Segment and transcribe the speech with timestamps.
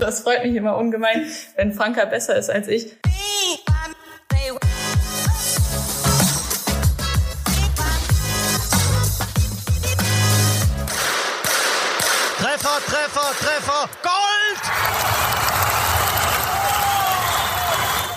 [0.00, 1.26] Das freut mich immer ungemein,
[1.56, 2.96] wenn Franka besser ist als ich.
[12.38, 15.27] Treffer, Treffer, Treffer, Gold!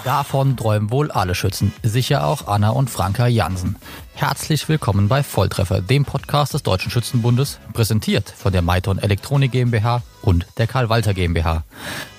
[0.03, 3.75] Davon träumen wohl alle Schützen, sicher auch Anna und Franka Jansen.
[4.15, 10.01] Herzlich willkommen bei Volltreffer, dem Podcast des Deutschen Schützenbundes, präsentiert von der Maiton Elektronik GmbH
[10.23, 11.63] und der Karl Walter GmbH.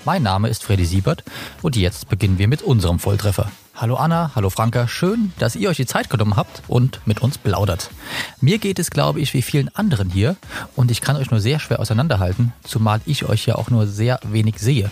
[0.05, 1.25] Mein Name ist Freddy Siebert
[1.61, 3.51] und jetzt beginnen wir mit unserem Volltreffer.
[3.75, 7.39] Hallo Anna, hallo Franka, schön, dass ihr euch die Zeit genommen habt und mit uns
[7.39, 7.89] plaudert.
[8.39, 10.35] Mir geht es, glaube ich, wie vielen anderen hier
[10.75, 14.19] und ich kann euch nur sehr schwer auseinanderhalten, zumal ich euch ja auch nur sehr
[14.23, 14.91] wenig sehe.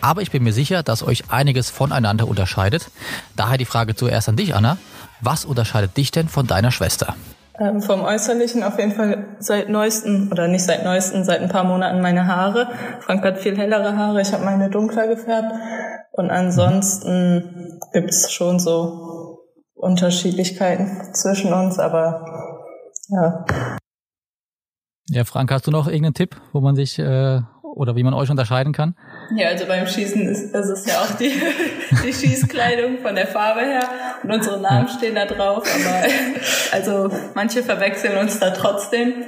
[0.00, 2.92] Aber ich bin mir sicher, dass euch einiges voneinander unterscheidet.
[3.34, 4.78] Daher die Frage zuerst an dich, Anna.
[5.20, 7.16] Was unterscheidet dich denn von deiner Schwester?
[7.58, 11.64] Ähm, vom Äußerlichen auf jeden Fall seit neuesten, oder nicht seit neuesten, seit ein paar
[11.64, 12.68] Monaten meine Haare.
[13.00, 15.52] Frank hat viel hellere Haare, ich habe meine dunkler gefärbt.
[16.12, 19.38] Und ansonsten gibt's schon so
[19.74, 22.24] Unterschiedlichkeiten zwischen uns, aber
[23.08, 23.44] ja.
[25.08, 28.30] Ja, Frank, hast du noch irgendeinen Tipp, wo man sich äh, oder wie man euch
[28.30, 28.94] unterscheiden kann?
[29.36, 31.32] Ja, also beim Schießen ist, ist es ja auch die,
[32.04, 33.88] die Schießkleidung von der Farbe her
[34.22, 36.04] und unsere Namen stehen da drauf, aber
[36.72, 39.24] also manche verwechseln uns da trotzdem.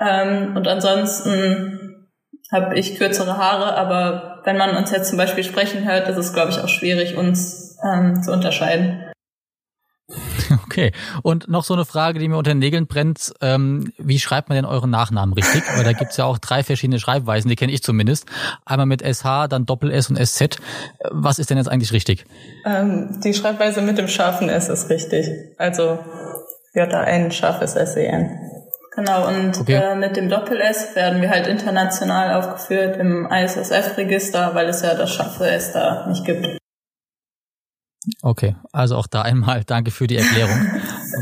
[0.00, 2.08] Ähm, und ansonsten
[2.52, 6.32] habe ich kürzere Haare, aber wenn man uns jetzt zum Beispiel sprechen hört, ist es,
[6.32, 9.04] glaube ich, auch schwierig, uns ähm, zu unterscheiden.
[10.64, 10.92] Okay.
[11.22, 13.32] Und noch so eine Frage, die mir unter den Nägeln brennt.
[13.40, 15.62] Ähm, wie schreibt man denn euren Nachnamen richtig?
[15.76, 18.26] Weil da gibt's ja auch drei verschiedene Schreibweisen, die kenne ich zumindest.
[18.64, 20.56] Einmal mit SH, dann Doppel-S und SZ.
[21.10, 22.24] Was ist denn jetzt eigentlich richtig?
[22.64, 25.28] Ähm, die Schreibweise mit dem scharfen S ist richtig.
[25.58, 25.98] Also
[26.74, 28.40] J-A-N, scharfes S-E-N.
[28.96, 29.74] Genau, und okay.
[29.74, 35.10] äh, mit dem Doppel-S werden wir halt international aufgeführt im ISSF-Register, weil es ja das
[35.12, 36.58] scharfe S da nicht gibt.
[38.22, 40.58] Okay, also auch da einmal danke für die Erklärung,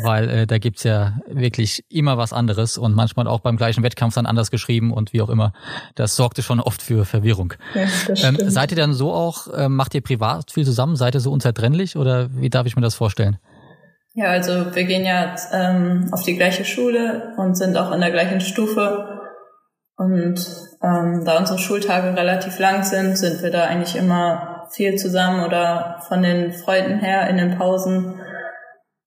[0.02, 4.14] weil äh, da gibt's ja wirklich immer was anderes und manchmal auch beim gleichen Wettkampf
[4.14, 5.52] dann anders geschrieben und wie auch immer.
[5.94, 7.54] Das sorgte schon oft für Verwirrung.
[7.74, 10.96] Ja, ähm, seid ihr dann so auch, äh, macht ihr privat viel zusammen?
[10.96, 13.38] Seid ihr so unzertrennlich oder wie darf ich mir das vorstellen?
[14.14, 18.10] Ja, also wir gehen ja ähm, auf die gleiche Schule und sind auch in der
[18.10, 19.20] gleichen Stufe.
[19.96, 20.44] Und
[20.82, 26.00] ähm, da unsere Schultage relativ lang sind, sind wir da eigentlich immer viel zusammen oder
[26.08, 28.20] von den Freunden her in den Pausen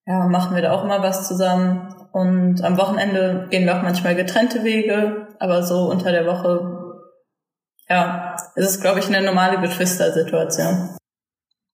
[0.08, 1.94] ja, machen wir da auch immer was zusammen.
[2.12, 7.02] Und am Wochenende gehen wir auch manchmal getrennte Wege, aber so unter der Woche,
[7.90, 10.96] ja, ist es, glaube ich, eine normale Geschwistersituation.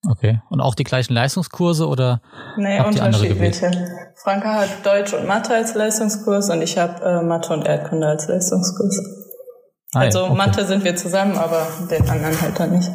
[0.09, 0.41] Okay.
[0.49, 2.21] Und auch die gleichen Leistungskurse oder?
[2.57, 3.69] Nee, unterschiedliche.
[4.15, 8.27] Franka hat Deutsch und Mathe als Leistungskurs und ich habe äh, Mathe und Erdkunde als
[8.27, 8.99] Leistungskurs.
[9.93, 10.35] Ah, also okay.
[10.35, 12.89] Mathe sind wir zusammen, aber den anderen halt dann nicht.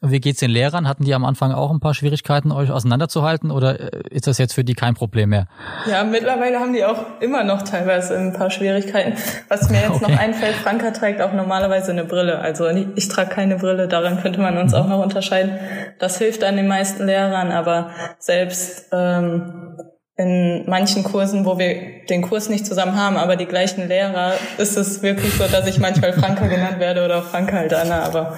[0.00, 0.86] Wie geht's den Lehrern?
[0.86, 4.54] Hatten die am Anfang auch ein paar Schwierigkeiten, euch auseinanderzuhalten oder äh, ist das jetzt
[4.54, 5.46] für die kein Problem mehr?
[5.90, 9.14] Ja, mittlerweile haben die auch immer noch teilweise ein paar Schwierigkeiten.
[9.48, 10.12] Was mir jetzt okay.
[10.12, 12.38] noch einfällt, Franka trägt auch normalerweise eine Brille.
[12.38, 15.58] Also ich, ich trage keine Brille, daran könnte man uns auch noch unterscheiden.
[15.98, 19.76] Das hilft an den meisten Lehrern, aber selbst ähm,
[20.18, 24.76] in manchen Kursen, wo wir den Kurs nicht zusammen haben, aber die gleichen Lehrer, ist
[24.76, 28.36] es wirklich so, dass ich manchmal Franka genannt werde oder Franka halt Anna, aber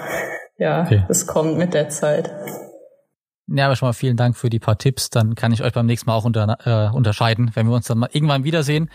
[0.59, 1.05] ja, okay.
[1.09, 2.31] es kommt mit der Zeit.
[3.53, 5.11] Ja, aber schon mal vielen Dank für die paar Tipps.
[5.11, 7.99] Dann kann ich euch beim nächsten Mal auch unter, äh, unterscheiden, wenn wir uns dann
[7.99, 8.91] mal irgendwann wiedersehen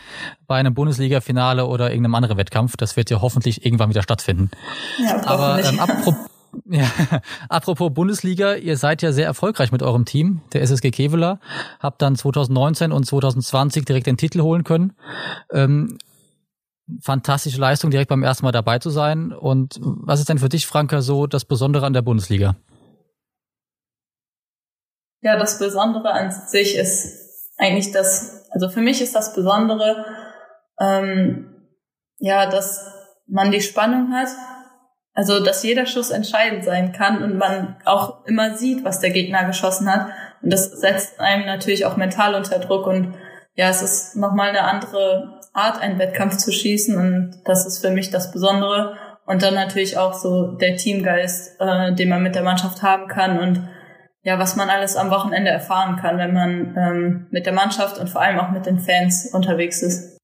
[0.47, 2.77] bei einem Bundesliga-Finale oder irgendeinem anderen Wettkampf.
[2.77, 4.51] Das wird ja hoffentlich irgendwann wieder stattfinden.
[5.03, 6.15] Ja, aber ähm, apropos,
[6.65, 6.89] ja,
[7.49, 11.39] apropos Bundesliga, ihr seid ja sehr erfolgreich mit eurem Team, der SSG Kevela.
[11.79, 14.93] Habt dann 2019 und 2020 direkt den Titel holen können.
[15.51, 15.97] Ähm,
[17.01, 19.31] fantastische Leistung, direkt beim ersten Mal dabei zu sein.
[19.31, 22.55] Und was ist denn für dich, Franka, so das Besondere an der Bundesliga?
[25.21, 30.05] Ja, das Besondere an sich ist eigentlich das, also für mich ist das Besondere,
[30.79, 31.67] ähm,
[32.19, 32.91] ja, dass
[33.27, 34.29] man die Spannung hat,
[35.15, 39.45] also dass jeder Schuss entscheidend sein kann und man auch immer sieht, was der Gegner
[39.45, 40.09] geschossen hat.
[40.43, 43.15] Und das setzt einem natürlich auch mental unter Druck und
[43.55, 47.89] ja, es ist nochmal eine andere Art, einen Wettkampf zu schießen und das ist für
[47.89, 48.97] mich das Besondere.
[49.25, 53.39] Und dann natürlich auch so der Teamgeist, äh, den man mit der Mannschaft haben kann
[53.39, 53.67] und
[54.21, 58.09] ja, was man alles am Wochenende erfahren kann, wenn man ähm, mit der Mannschaft und
[58.09, 60.14] vor allem auch mit den Fans unterwegs ist.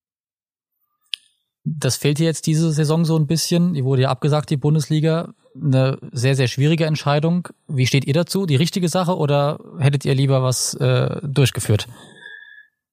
[1.63, 3.73] Das fehlt dir jetzt diese Saison so ein bisschen.
[3.73, 5.33] Die wurde ja abgesagt, die Bundesliga.
[5.55, 7.49] Eine sehr, sehr schwierige Entscheidung.
[7.67, 8.45] Wie steht ihr dazu?
[8.45, 11.87] Die richtige Sache oder hättet ihr lieber was äh, durchgeführt?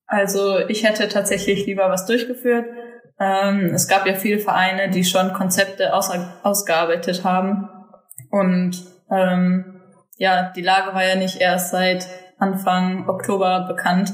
[0.06, 2.66] Also ich hätte tatsächlich lieber was durchgeführt.
[3.20, 6.10] Ähm, es gab ja viele Vereine, die schon Konzepte aus,
[6.42, 7.68] ausgearbeitet haben
[8.30, 9.80] Und ähm,
[10.16, 12.06] ja, die Lage war ja nicht erst seit
[12.38, 14.12] Anfang Oktober bekannt,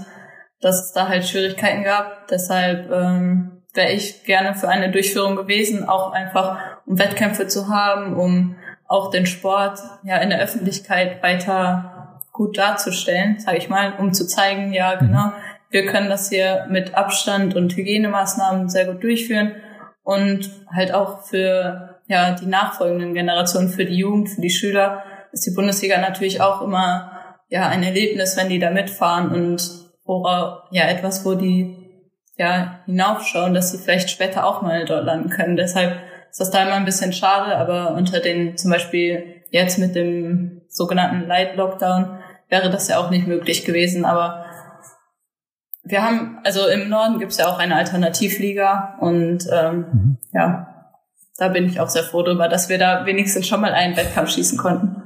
[0.61, 2.29] dass es da halt Schwierigkeiten gab.
[2.29, 8.17] Deshalb ähm, wäre ich gerne für eine Durchführung gewesen, auch einfach um Wettkämpfe zu haben,
[8.17, 8.57] um
[8.87, 14.27] auch den Sport ja in der Öffentlichkeit weiter gut darzustellen, sage ich mal, um zu
[14.27, 15.07] zeigen, ja mhm.
[15.07, 15.33] genau,
[15.71, 19.57] wir können das hier mit Abstand und Hygienemaßnahmen sehr gut durchführen
[20.05, 25.47] und halt auch für ja die nachfolgenden Generationen, für die Jugend, für die Schüler ist
[25.47, 27.11] die Bundesliga natürlich auch immer
[27.49, 29.69] ja ein Erlebnis, wenn die da mitfahren und
[30.05, 31.84] worauf, ja etwas, wo die
[32.37, 35.57] ja hinaufschauen, dass sie vielleicht später auch mal dort landen können.
[35.57, 36.01] Deshalb
[36.31, 40.63] ist das da immer ein bisschen schade, aber unter den zum Beispiel jetzt mit dem
[40.69, 44.05] sogenannten Light Lockdown wäre das ja auch nicht möglich gewesen.
[44.05, 44.47] Aber
[45.85, 50.19] wir haben, also im Norden gibt es ja auch eine Alternativliga und ähm, mhm.
[50.33, 50.75] ja,
[51.37, 54.31] da bin ich auch sehr froh drüber, dass wir da wenigstens schon mal einen Wettkampf
[54.31, 55.04] schießen konnten.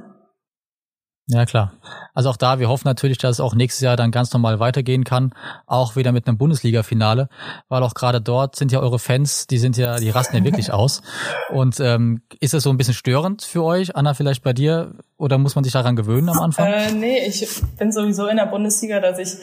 [1.31, 1.73] Ja, klar.
[2.15, 5.03] Also auch da, wir hoffen natürlich, dass es auch nächstes Jahr dann ganz normal weitergehen
[5.03, 5.31] kann,
[5.67, 7.29] auch wieder mit einem Bundesliga-Finale,
[7.67, 10.73] weil auch gerade dort sind ja eure Fans, die sind ja, die rasten ja wirklich
[10.73, 11.03] aus.
[11.49, 15.37] Und ähm, ist es so ein bisschen störend für euch, Anna, vielleicht bei dir, oder
[15.37, 16.65] muss man sich daran gewöhnen am Anfang?
[16.65, 17.47] Äh, nee, ich
[17.77, 19.37] bin sowieso in der Bundesliga, dass ich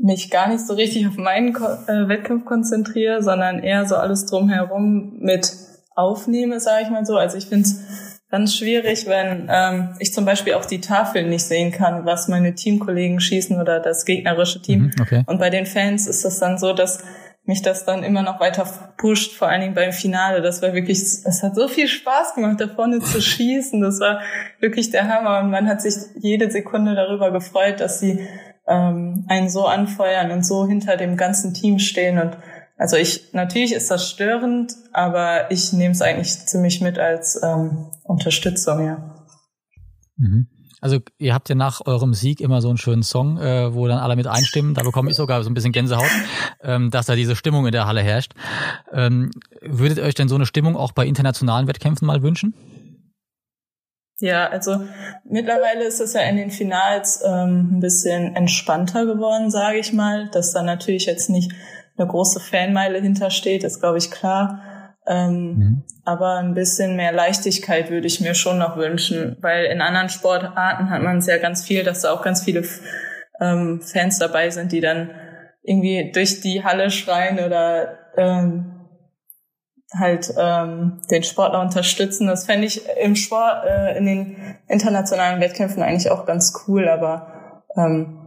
[0.00, 4.26] mich gar nicht so richtig auf meinen Ko äh, Wettkampf konzentriere, sondern eher so alles
[4.26, 5.52] drumherum mit
[5.96, 7.16] aufnehme, sage ich mal so.
[7.16, 7.68] Also ich finde
[8.32, 12.54] ganz schwierig, wenn ähm, ich zum Beispiel auch die Tafel nicht sehen kann, was meine
[12.54, 14.84] Teamkollegen schießen oder das gegnerische Team.
[14.84, 15.22] Mhm, okay.
[15.26, 17.04] Und bei den Fans ist das dann so, dass
[17.44, 20.40] mich das dann immer noch weiter pusht, vor allen Dingen beim Finale.
[20.40, 23.82] Das war wirklich, es hat so viel Spaß gemacht, da vorne zu schießen.
[23.82, 24.20] Das war
[24.60, 25.40] wirklich der Hammer.
[25.40, 28.26] Und man hat sich jede Sekunde darüber gefreut, dass sie
[28.66, 32.18] ähm, einen so anfeuern und so hinter dem ganzen Team stehen.
[32.18, 32.38] Und
[32.82, 37.92] also ich, natürlich ist das störend, aber ich nehme es eigentlich ziemlich mit als ähm,
[38.02, 39.24] Unterstützung, ja.
[40.16, 40.48] Mhm.
[40.80, 43.98] Also ihr habt ja nach eurem Sieg immer so einen schönen Song, äh, wo dann
[43.98, 44.74] alle mit einstimmen.
[44.74, 46.10] Da bekomme ich sogar so ein bisschen Gänsehaut,
[46.60, 48.32] ähm, dass da diese Stimmung in der Halle herrscht.
[48.92, 49.30] Ähm,
[49.60, 52.52] würdet ihr euch denn so eine Stimmung auch bei internationalen Wettkämpfen mal wünschen?
[54.18, 54.80] Ja, also
[55.24, 60.28] mittlerweile ist es ja in den Finals ähm, ein bisschen entspannter geworden, sage ich mal,
[60.32, 61.52] dass da natürlich jetzt nicht
[61.96, 64.60] eine große Fanmeile hintersteht, ist, glaube ich, klar.
[65.06, 65.82] Ähm, mhm.
[66.04, 70.90] Aber ein bisschen mehr Leichtigkeit würde ich mir schon noch wünschen, weil in anderen Sportarten
[70.90, 72.64] hat man es ja ganz viel, dass da auch ganz viele
[73.40, 75.10] ähm, Fans dabei sind, die dann
[75.62, 78.72] irgendwie durch die Halle schreien oder ähm,
[79.94, 82.26] halt ähm, den Sportler unterstützen.
[82.26, 84.36] Das fände ich im Sport, äh, in den
[84.68, 88.18] internationalen Wettkämpfen eigentlich auch ganz cool, aber ähm,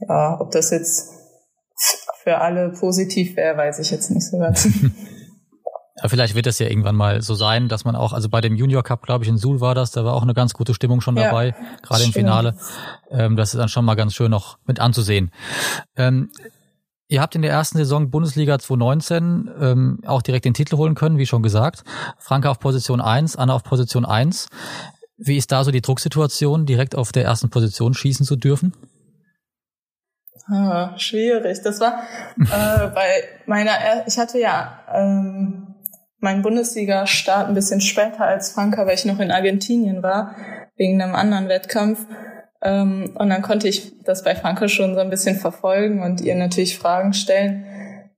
[0.00, 1.17] ja, ob das jetzt
[2.28, 4.68] für alle positiv wäre, weiß ich jetzt nicht so ganz.
[6.00, 8.54] Ja, vielleicht wird das ja irgendwann mal so sein, dass man auch, also bei dem
[8.54, 11.00] Junior Cup, glaube ich, in Suhl war das, da war auch eine ganz gute Stimmung
[11.00, 12.54] schon dabei, ja, gerade im Finale.
[13.10, 15.32] Ähm, das ist dann schon mal ganz schön noch mit anzusehen.
[15.96, 16.30] Ähm,
[17.08, 21.18] ihr habt in der ersten Saison Bundesliga 2019 ähm, auch direkt den Titel holen können,
[21.18, 21.82] wie schon gesagt.
[22.16, 24.46] Franke auf Position 1, Anna auf Position 1.
[25.16, 28.72] Wie ist da so die Drucksituation, direkt auf der ersten Position schießen zu dürfen?
[30.50, 31.60] Ah, schwierig.
[31.62, 32.02] Das war
[32.38, 35.74] äh, bei meiner, er ich hatte ja ähm,
[36.20, 40.34] meinen Bundesliga-Start ein bisschen später als Franka, weil ich noch in Argentinien war,
[40.76, 42.06] wegen einem anderen Wettkampf.
[42.62, 46.34] Ähm, und dann konnte ich das bei Franka schon so ein bisschen verfolgen und ihr
[46.34, 47.64] natürlich Fragen stellen,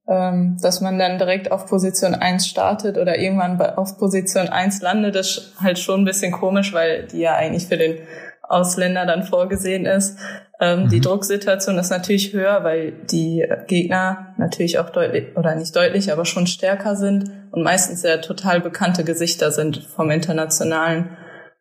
[0.08, 5.14] ähm, dass man dann direkt auf Position 1 startet oder irgendwann auf Position 1 landet,
[5.14, 7.98] das ist halt schon ein bisschen komisch, weil die ja eigentlich für den
[8.42, 10.18] Ausländer dann vorgesehen ist.
[10.60, 10.88] Ähm, mhm.
[10.90, 16.26] Die Drucksituation ist natürlich höher, weil die Gegner natürlich auch deutlich, oder nicht deutlich, aber
[16.26, 21.16] schon stärker sind und meistens ja total bekannte Gesichter sind vom internationalen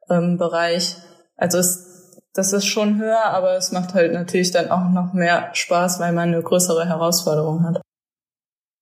[0.10, 0.98] ähm, Bereich.
[1.38, 5.50] Also es, das ist schon höher, aber es macht halt natürlich dann auch noch mehr
[5.54, 7.82] Spaß, weil man eine größere Herausforderung hat.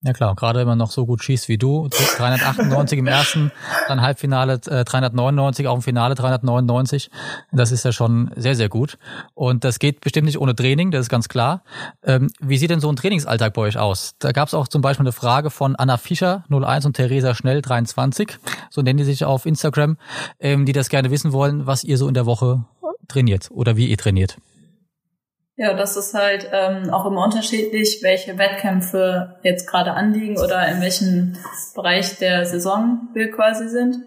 [0.07, 3.51] Ja klar, gerade wenn man noch so gut schießt wie du, 398 im ersten,
[3.89, 7.11] dann Halbfinale äh, 399, auch im Finale 399,
[7.51, 8.97] das ist ja schon sehr, sehr gut.
[9.33, 11.61] Und das geht bestimmt nicht ohne Training, das ist ganz klar.
[12.03, 14.15] Ähm, wie sieht denn so ein Trainingsalltag bei euch aus?
[14.19, 17.61] Da gab es auch zum Beispiel eine Frage von Anna Fischer 01 und Theresa Schnell
[17.61, 18.37] 23,
[18.69, 19.97] so nennen die sich auf Instagram,
[20.39, 22.63] ähm, die das gerne wissen wollen, was ihr so in der Woche
[23.09, 24.37] trainiert oder wie ihr trainiert.
[25.59, 30.81] Ja, das ist halt ähm, auch immer unterschiedlich, welche Wettkämpfe jetzt gerade anliegen oder in
[30.81, 31.35] welchem
[31.73, 33.97] Bereich der Saison wir quasi sind.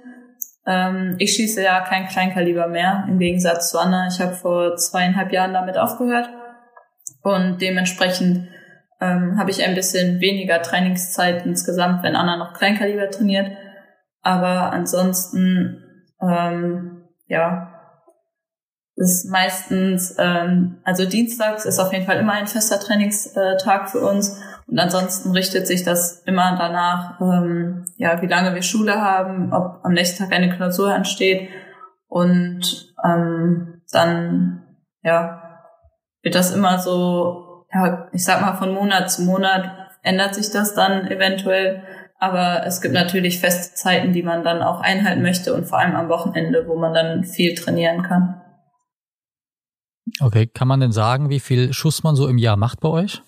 [0.64, 4.06] Ähm, ich schieße ja kein Kleinkaliber mehr, im Gegensatz zu Anna.
[4.06, 6.30] Ich habe vor zweieinhalb Jahren damit aufgehört
[7.22, 8.48] und dementsprechend
[9.00, 13.50] ähm, habe ich ein bisschen weniger Trainingszeit insgesamt, wenn Anna noch Kleinkaliber trainiert.
[14.22, 15.84] Aber ansonsten,
[16.22, 17.69] ähm, ja,
[19.00, 24.38] ist meistens, ähm, also dienstags ist auf jeden Fall immer ein fester Trainingstag für uns.
[24.66, 29.80] Und ansonsten richtet sich das immer danach, ähm, ja, wie lange wir Schule haben, ob
[29.84, 31.48] am nächsten Tag eine Klausur ansteht.
[32.08, 34.64] Und ähm, dann,
[35.02, 35.42] ja,
[36.22, 39.70] wird das immer so, ja, ich sag mal, von Monat zu Monat
[40.02, 41.82] ändert sich das dann eventuell.
[42.18, 45.96] Aber es gibt natürlich feste Zeiten, die man dann auch einhalten möchte und vor allem
[45.96, 48.42] am Wochenende, wo man dann viel trainieren kann.
[50.20, 53.22] Okay, kann man denn sagen, wie viel Schuss man so im Jahr macht bei euch?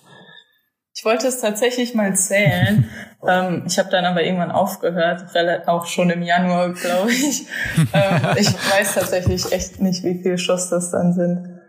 [0.94, 2.88] Ich wollte es tatsächlich mal zählen.
[3.26, 5.24] ähm, ich habe dann aber irgendwann aufgehört,
[5.68, 7.46] auch schon im Januar, glaube ich.
[7.92, 11.60] ähm, ich weiß tatsächlich echt nicht, wie viel Schuss das dann sind.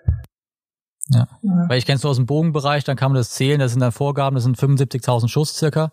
[1.09, 1.27] Ja.
[1.41, 1.65] ja.
[1.67, 3.81] Weil ich kenne es nur aus dem Bogenbereich, dann kann man das zählen, das sind
[3.81, 5.91] dann Vorgaben, das sind 75.000 Schuss circa.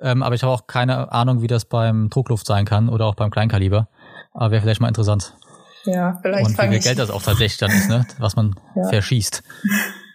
[0.00, 3.14] Ähm, aber ich habe auch keine Ahnung, wie das beim Druckluft sein kann oder auch
[3.14, 3.88] beim Kleinkaliber.
[4.32, 5.36] Aber wäre vielleicht mal interessant.
[5.84, 6.46] Ja, vielleicht.
[6.46, 8.06] Und wie viel Geld das auch tatsächlich dann ist, ne?
[8.18, 8.88] was man ja.
[8.88, 9.42] verschießt.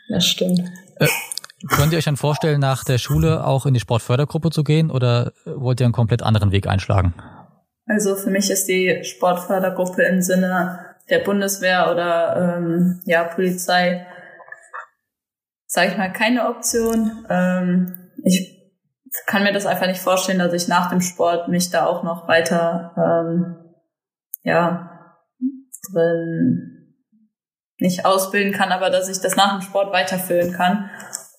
[0.10, 0.62] Das stimmt.
[0.98, 1.08] Äh,
[1.70, 5.34] könnt ihr euch dann vorstellen, nach der Schule auch in die Sportfördergruppe zu gehen oder
[5.46, 7.14] wollt ihr einen komplett anderen Weg einschlagen?
[7.86, 10.80] Also für mich ist die Sportfördergruppe im Sinne
[11.10, 14.06] der Bundeswehr oder ähm, ja Polizei,
[15.66, 17.26] sage ich mal, keine Option.
[17.30, 18.62] Ähm, ich
[19.26, 22.28] kann mir das einfach nicht vorstellen, dass ich nach dem Sport mich da auch noch
[22.28, 23.56] weiter ähm,
[24.44, 24.93] ja
[25.92, 26.74] drin
[27.80, 30.90] nicht ausbilden kann, aber dass ich das nach dem Sport weiterführen kann.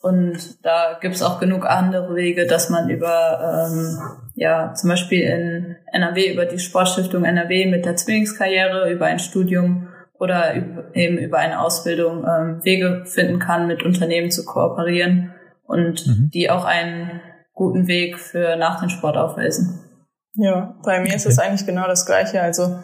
[0.03, 3.99] Und da gibt's auch genug andere Wege, dass man über, ähm,
[4.35, 9.89] ja, zum Beispiel in NRW über die Sportstiftung NRW mit der Zwillingskarriere, über ein Studium
[10.19, 10.55] oder
[10.93, 15.33] eben über eine Ausbildung ähm, Wege finden kann, mit Unternehmen zu kooperieren
[15.65, 16.31] und mhm.
[16.35, 17.23] die auch einen
[17.55, 19.81] guten Weg für nach dem Sport aufweisen.
[20.35, 21.17] Ja, bei mir okay.
[21.17, 22.43] ist es eigentlich genau das Gleiche.
[22.43, 22.79] Also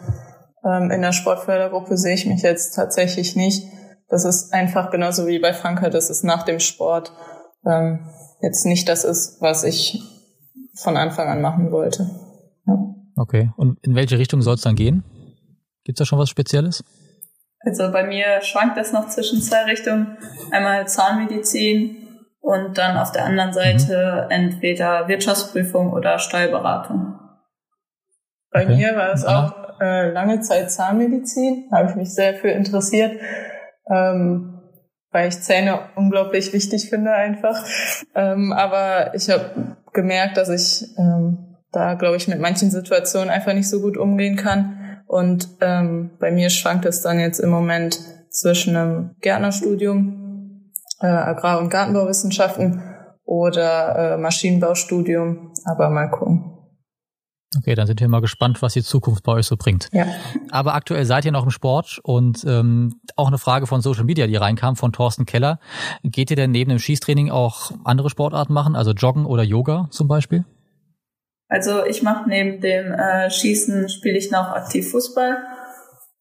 [0.63, 3.67] ähm, in der Sportfördergruppe sehe ich mich jetzt tatsächlich nicht.
[4.09, 7.13] Das ist einfach genauso wie bei Franka, dass es nach dem Sport
[7.65, 8.09] ähm,
[8.41, 10.01] jetzt nicht das ist, was ich
[10.75, 12.09] von Anfang an machen wollte.
[12.67, 12.95] Ja.
[13.15, 13.51] Okay.
[13.55, 15.03] Und in welche Richtung soll es dann gehen?
[15.83, 16.83] Gibt es da schon was Spezielles?
[17.59, 20.17] Also bei mir schwankt das noch zwischen zwei Richtungen.
[20.51, 22.01] Einmal Zahnmedizin
[22.39, 24.31] und dann auf der anderen Seite mhm.
[24.31, 27.19] entweder Wirtschaftsprüfung oder Steuerberatung.
[28.51, 28.75] Bei okay.
[28.75, 33.19] mir war es auch äh, lange Zeit Zahnmedizin, habe ich mich sehr für interessiert,
[33.89, 34.59] ähm,
[35.11, 37.65] weil ich Zähne unglaublich wichtig finde einfach.
[38.13, 43.53] Ähm, aber ich habe gemerkt, dass ich ähm, da, glaube ich, mit manchen Situationen einfach
[43.53, 45.01] nicht so gut umgehen kann.
[45.07, 51.59] Und ähm, bei mir schwankt es dann jetzt im Moment zwischen einem Gärtnerstudium, äh, Agrar-
[51.59, 52.81] und Gartenbauwissenschaften
[53.25, 55.53] oder äh, Maschinenbaustudium.
[55.65, 56.50] Aber mal gucken.
[57.57, 59.89] Okay, dann sind wir mal gespannt, was die Zukunft bei euch so bringt.
[59.91, 60.05] Ja.
[60.51, 64.25] Aber aktuell seid ihr noch im Sport und ähm, auch eine Frage von Social Media,
[64.25, 65.59] die reinkam von Thorsten Keller.
[66.03, 70.07] Geht ihr denn neben dem Schießtraining auch andere Sportarten machen, also Joggen oder Yoga zum
[70.07, 70.45] Beispiel?
[71.49, 75.37] Also ich mache neben dem äh, Schießen spiele ich noch aktiv Fußball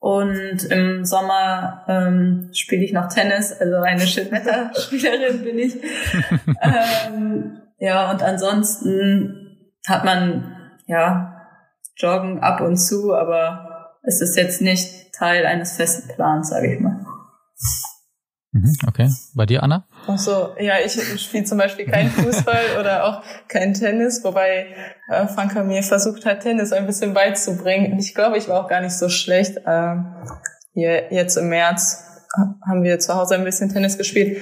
[0.01, 5.75] und im Sommer ähm, spiele ich noch Tennis, also eine Schönwetterspielerin bin ich.
[6.61, 10.57] ähm, ja, und ansonsten hat man
[10.91, 11.37] ja,
[11.97, 16.81] joggen ab und zu, aber es ist jetzt nicht Teil eines festen Plans, sage ich
[16.81, 17.05] mal.
[18.53, 19.09] Mhm, okay.
[19.37, 19.87] Bei dir, Anna?
[20.09, 20.93] Ach so, ja, ich
[21.23, 24.75] spiele zum Beispiel keinen Fußball oder auch kein Tennis, wobei
[25.09, 27.93] äh, Franka mir versucht hat, Tennis ein bisschen beizubringen.
[27.93, 29.59] Und ich glaube, ich war auch gar nicht so schlecht.
[29.59, 29.97] Äh,
[30.73, 32.05] hier, jetzt im März
[32.67, 34.41] haben wir zu Hause ein bisschen Tennis gespielt,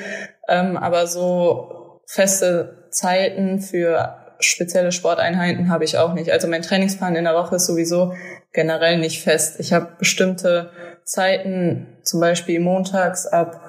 [0.49, 6.31] ähm, aber so feste Zeiten für spezielle Sporteinheiten habe ich auch nicht.
[6.31, 8.15] Also mein Trainingsplan in der Woche ist sowieso
[8.53, 9.61] generell nicht fest.
[9.61, 10.71] Ich habe bestimmte
[11.05, 13.61] Zeiten, zum Beispiel montags ab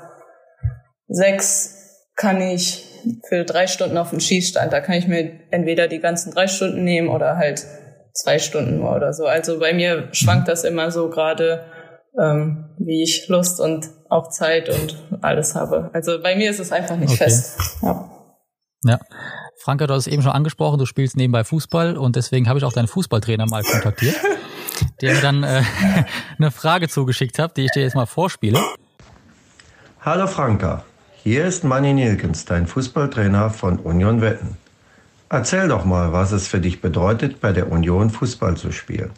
[1.08, 1.76] sechs
[2.16, 2.86] kann ich
[3.28, 4.72] für drei Stunden auf den Schießstand.
[4.72, 7.66] Da kann ich mir entweder die ganzen drei Stunden nehmen oder halt
[8.14, 9.26] zwei Stunden oder so.
[9.26, 11.66] Also bei mir schwankt das immer so gerade,
[12.20, 15.90] ähm, wie ich Lust und auch Zeit und alles habe.
[15.94, 17.26] Also bei mir ist es einfach nicht okay.
[17.26, 17.58] fest.
[17.82, 18.10] Ja.
[18.84, 19.00] Ja.
[19.62, 22.64] Franka, du hast es eben schon angesprochen, du spielst nebenbei Fußball und deswegen habe ich
[22.64, 24.16] auch deinen Fußballtrainer mal kontaktiert,
[25.02, 25.64] der mir dann äh,
[26.38, 28.64] eine Frage zugeschickt hat, die ich dir jetzt mal vorspiele.
[30.00, 30.86] Hallo Franka,
[31.24, 34.56] hier ist Manny Nilkens, dein Fußballtrainer von Union Wetten.
[35.28, 39.12] Erzähl doch mal, was es für dich bedeutet, bei der Union Fußball zu spielen.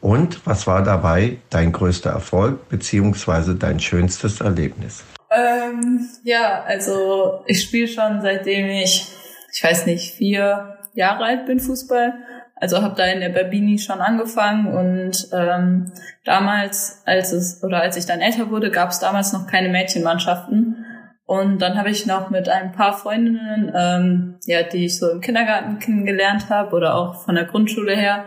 [0.00, 3.54] Und was war dabei dein größter Erfolg bzw.
[3.58, 5.02] dein schönstes Erlebnis?
[5.32, 9.08] Ähm, ja, also ich spiele schon seitdem ich
[9.52, 12.14] ich weiß nicht, vier Jahre alt bin Fußball.
[12.56, 15.92] Also habe da in der Babini schon angefangen und ähm,
[16.24, 20.86] damals, als es oder als ich dann älter wurde, gab es damals noch keine Mädchenmannschaften.
[21.24, 25.20] Und dann habe ich noch mit ein paar Freundinnen, ähm, ja, die ich so im
[25.20, 28.26] Kindergarten kennengelernt habe oder auch von der Grundschule her,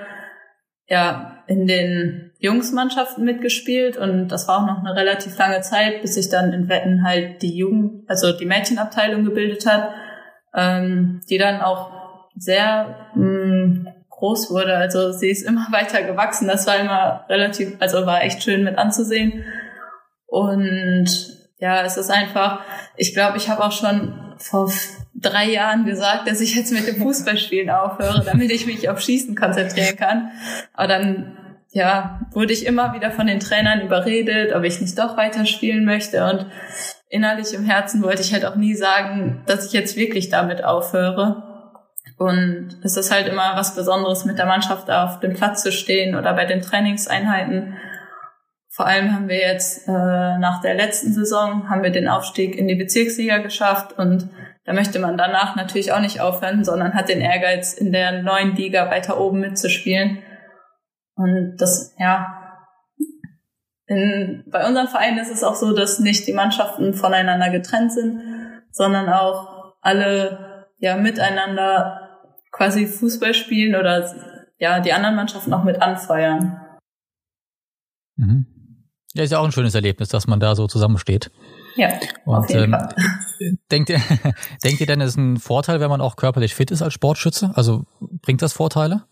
[0.88, 6.16] ja, in den Jungsmannschaften mitgespielt und das war auch noch eine relativ lange Zeit, bis
[6.16, 9.90] sich dann in Wetten halt die Jugend, also die Mädchenabteilung gebildet hat,
[10.56, 11.92] ähm, die dann auch
[12.36, 14.76] sehr mh, mm, groß wurde.
[14.76, 16.48] Also sie ist immer weiter gewachsen.
[16.48, 19.44] Das war immer relativ, also war echt schön mit anzusehen.
[20.28, 21.08] Und
[21.60, 22.62] ja, es ist einfach,
[22.98, 24.72] ich glaube, ich habe auch schon vor
[25.14, 29.36] drei Jahren gesagt, dass ich jetzt mit dem Fußballspielen aufhöre, damit ich mich auf Schießen
[29.36, 30.32] konzentrieren kann.
[30.74, 31.38] Aber dann,
[31.76, 35.84] ja, wurde ich immer wieder von den Trainern überredet, ob ich nicht doch weiter spielen
[35.84, 36.24] möchte.
[36.24, 36.46] Und
[37.10, 41.44] innerlich im Herzen wollte ich halt auch nie sagen, dass ich jetzt wirklich damit aufhöre.
[42.18, 46.16] Und es ist halt immer was Besonderes, mit der Mannschaft auf dem Platz zu stehen
[46.16, 47.76] oder bei den Trainingseinheiten.
[48.70, 52.70] Vor allem haben wir jetzt äh, nach der letzten Saison haben wir den Aufstieg in
[52.70, 54.30] die Bezirksliga geschafft und
[54.64, 58.56] da möchte man danach natürlich auch nicht aufhören, sondern hat den Ehrgeiz, in der neuen
[58.56, 60.20] Liga weiter oben mitzuspielen.
[61.16, 62.46] Und das, ja,
[63.88, 68.22] in, bei unserem Verein ist es auch so, dass nicht die Mannschaften voneinander getrennt sind,
[68.72, 72.20] sondern auch alle ja miteinander
[72.52, 74.14] quasi Fußball spielen oder
[74.58, 76.62] ja, die anderen Mannschaften auch mit anfeuern.
[78.16, 78.48] Mhm.
[79.14, 81.32] Ja, ist ja auch ein schönes Erlebnis, dass man da so zusammensteht.
[81.76, 81.90] Ja,
[82.26, 82.96] Und, auf jeden ähm, Fall.
[83.72, 84.00] Denkt ihr,
[84.64, 87.52] denkt ihr denn, es ist ein Vorteil, wenn man auch körperlich fit ist als Sportschütze?
[87.54, 89.04] Also bringt das Vorteile?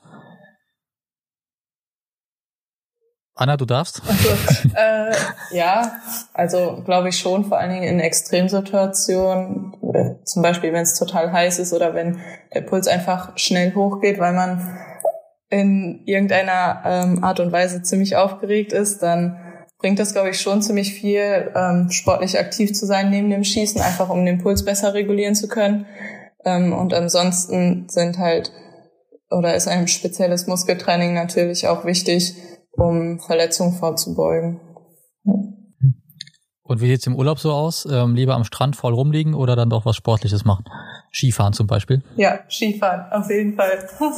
[3.35, 4.01] Anna, du darfst.
[4.07, 4.29] Also,
[4.75, 5.11] äh,
[5.57, 5.99] ja,
[6.33, 9.73] also glaube ich schon, vor allen Dingen in Extremsituationen,
[10.23, 12.19] zum Beispiel wenn es total heiß ist oder wenn
[12.53, 14.77] der Puls einfach schnell hochgeht, weil man
[15.49, 19.39] in irgendeiner ähm, Art und Weise ziemlich aufgeregt ist, dann
[19.79, 23.81] bringt das, glaube ich, schon ziemlich viel, ähm, sportlich aktiv zu sein neben dem Schießen,
[23.81, 25.85] einfach um den Puls besser regulieren zu können.
[26.45, 28.51] Ähm, und ansonsten sind halt,
[29.29, 32.35] oder ist ein spezielles Muskeltraining natürlich auch wichtig,
[32.73, 34.59] um Verletzungen vorzubeugen.
[36.63, 37.85] Und wie sieht's im Urlaub so aus?
[37.85, 40.65] Ähm, lieber am Strand voll rumliegen oder dann doch was Sportliches machen?
[41.11, 42.01] Skifahren zum Beispiel?
[42.15, 43.87] Ja, Skifahren, auf jeden Fall.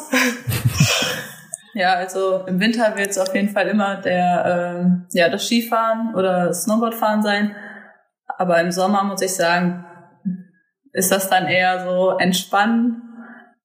[1.73, 6.13] ja, also im Winter wird es auf jeden Fall immer der, ähm, ja, das Skifahren
[6.15, 7.55] oder Snowboardfahren sein.
[8.37, 9.85] Aber im Sommer muss ich sagen,
[10.93, 13.04] ist das dann eher so entspannen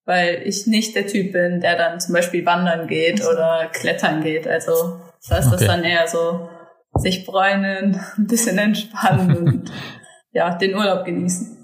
[0.05, 4.47] weil ich nicht der Typ bin, der dann zum Beispiel wandern geht oder klettern geht.
[4.47, 5.57] Also da ist okay.
[5.57, 6.49] das dann eher so
[6.95, 9.71] sich bräunen, ein bisschen entspannen und
[10.31, 11.57] ja, den Urlaub genießen.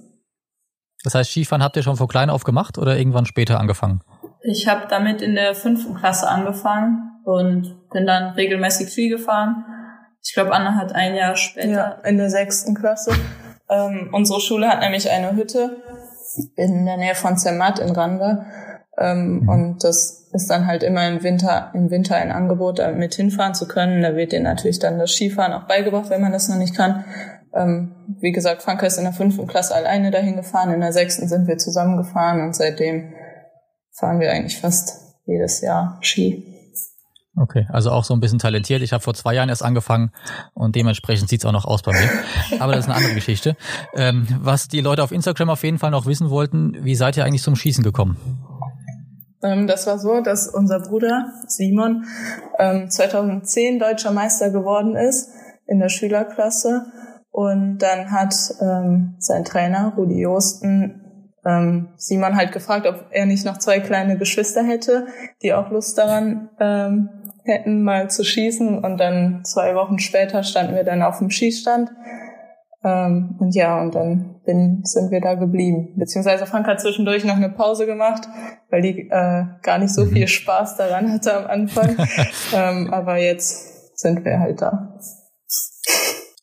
[1.03, 4.01] Das heißt, Skifahren habt ihr schon vor klein auf gemacht oder irgendwann später angefangen?
[4.43, 9.63] Ich habe damit in der fünften Klasse angefangen und bin dann regelmäßig Ski gefahren.
[10.23, 11.69] Ich glaube, Anna hat ein Jahr später.
[11.69, 13.11] Ja, in der sechsten Klasse.
[13.69, 15.77] Ähm, unsere Schule hat nämlich eine Hütte
[16.55, 18.45] in der Nähe von Zermatt in Randa.
[18.97, 19.49] Ähm, mhm.
[19.49, 23.53] Und das ist dann halt immer im Winter, im Winter ein Angebot, da mit hinfahren
[23.53, 24.01] zu können.
[24.01, 27.05] Da wird dir natürlich dann das Skifahren auch beigebracht, wenn man das noch nicht kann.
[27.53, 31.27] Ähm, wie gesagt, Franka ist in der fünften Klasse alleine dahin gefahren, in der sechsten
[31.27, 33.13] sind wir zusammengefahren und seitdem
[33.93, 36.56] fahren wir eigentlich fast jedes Jahr Ski.
[37.39, 38.81] Okay, also auch so ein bisschen talentiert.
[38.81, 40.11] Ich habe vor zwei Jahren erst angefangen
[40.55, 42.09] und dementsprechend sieht's auch noch aus bei mir.
[42.59, 43.55] Aber das ist eine andere Geschichte.
[43.93, 47.25] Ähm, was die Leute auf Instagram auf jeden Fall noch wissen wollten, wie seid ihr
[47.25, 48.17] eigentlich zum Schießen gekommen?
[49.43, 52.05] Ähm, das war so, dass unser Bruder Simon
[52.57, 55.29] ähm, 2010 deutscher Meister geworden ist
[55.67, 56.87] in der Schülerklasse.
[57.29, 61.03] Und dann hat ähm, sein Trainer Rudi Josten
[61.45, 65.07] ähm, Simon halt gefragt, ob er nicht noch zwei kleine Geschwister hätte,
[65.41, 67.09] die auch Lust daran ähm,
[67.47, 68.83] hätten, mal zu schießen.
[68.83, 71.89] Und dann zwei Wochen später standen wir dann auf dem Schießstand.
[72.83, 75.93] Ähm, und ja, und dann bin, sind wir da geblieben.
[75.97, 78.27] Beziehungsweise Frank hat zwischendurch noch eine Pause gemacht,
[78.69, 80.11] weil die äh, gar nicht so mhm.
[80.11, 81.97] viel Spaß daran hatte am Anfang.
[82.53, 84.93] ähm, aber jetzt sind wir halt da.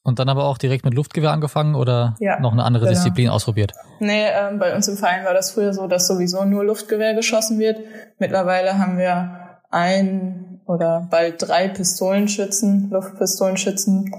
[0.03, 2.95] Und dann aber auch direkt mit Luftgewehr angefangen oder ja, noch eine andere genau.
[2.95, 3.73] Disziplin ausprobiert?
[4.01, 7.59] Nee, ähm, bei uns im Verein war das früher so, dass sowieso nur Luftgewehr geschossen
[7.59, 7.81] wird.
[8.19, 14.13] Mittlerweile haben wir ein oder bald drei Pistolenschützen, Luftpistolenschützen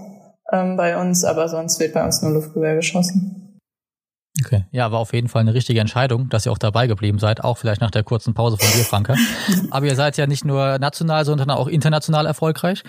[0.51, 3.45] ähm, bei uns, aber sonst wird bei uns nur Luftgewehr geschossen.
[4.43, 7.41] Okay, ja, war auf jeden Fall eine richtige Entscheidung, dass ihr auch dabei geblieben seid,
[7.41, 9.15] auch vielleicht nach der kurzen Pause von dir, Franke.
[9.71, 12.83] aber ihr seid ja nicht nur national, sondern auch international erfolgreich.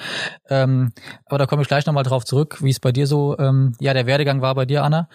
[0.49, 0.93] Ähm,
[1.27, 3.95] aber da komme ich gleich nochmal drauf zurück, wie es bei dir so, ähm, ja,
[3.95, 5.09] der Werdegang war bei dir, Anna.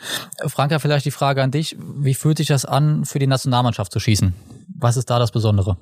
[0.45, 3.99] Franka, vielleicht die Frage an dich, wie fühlt sich das an, für die Nationalmannschaft zu
[3.99, 4.33] schießen?
[4.79, 5.75] Was ist da das Besondere?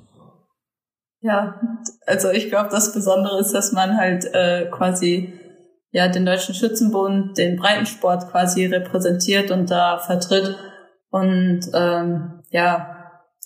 [1.22, 1.60] Ja,
[2.06, 5.38] also ich glaube, das Besondere ist, dass man halt äh, quasi
[5.90, 10.56] ja den Deutschen Schützenbund, den Breitensport quasi repräsentiert und da vertritt.
[11.10, 13.00] Und ähm, ja,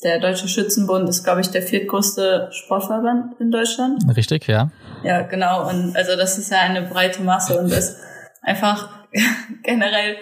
[0.05, 4.03] der Deutsche Schützenbund ist, glaube ich, der viertgrößte Sportverband in Deutschland.
[4.15, 4.71] Richtig, ja.
[5.03, 5.69] Ja, genau.
[5.69, 7.99] Und also das ist ja eine breite Masse und ist
[8.43, 9.07] einfach
[9.63, 10.17] generell,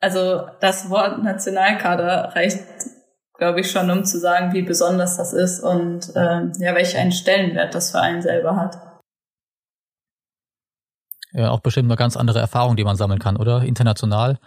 [0.00, 2.60] also das Wort Nationalkader reicht,
[3.40, 7.10] glaube ich, schon, um zu sagen, wie besonders das ist und ähm, ja, welch einen
[7.10, 8.76] Stellenwert das für einen selber hat.
[11.32, 13.62] Ja, auch bestimmt eine ganz andere Erfahrung, die man sammeln kann, oder?
[13.62, 14.38] International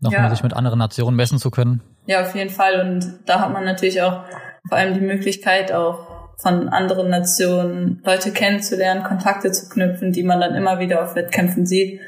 [0.00, 0.30] nochmal ja.
[0.30, 1.82] sich mit anderen Nationen messen zu können.
[2.06, 2.80] Ja, auf jeden Fall.
[2.80, 4.22] Und da hat man natürlich auch
[4.68, 6.06] vor allem die Möglichkeit, auch
[6.40, 11.66] von anderen Nationen Leute kennenzulernen, Kontakte zu knüpfen, die man dann immer wieder auf Wettkämpfen
[11.66, 12.00] sieht.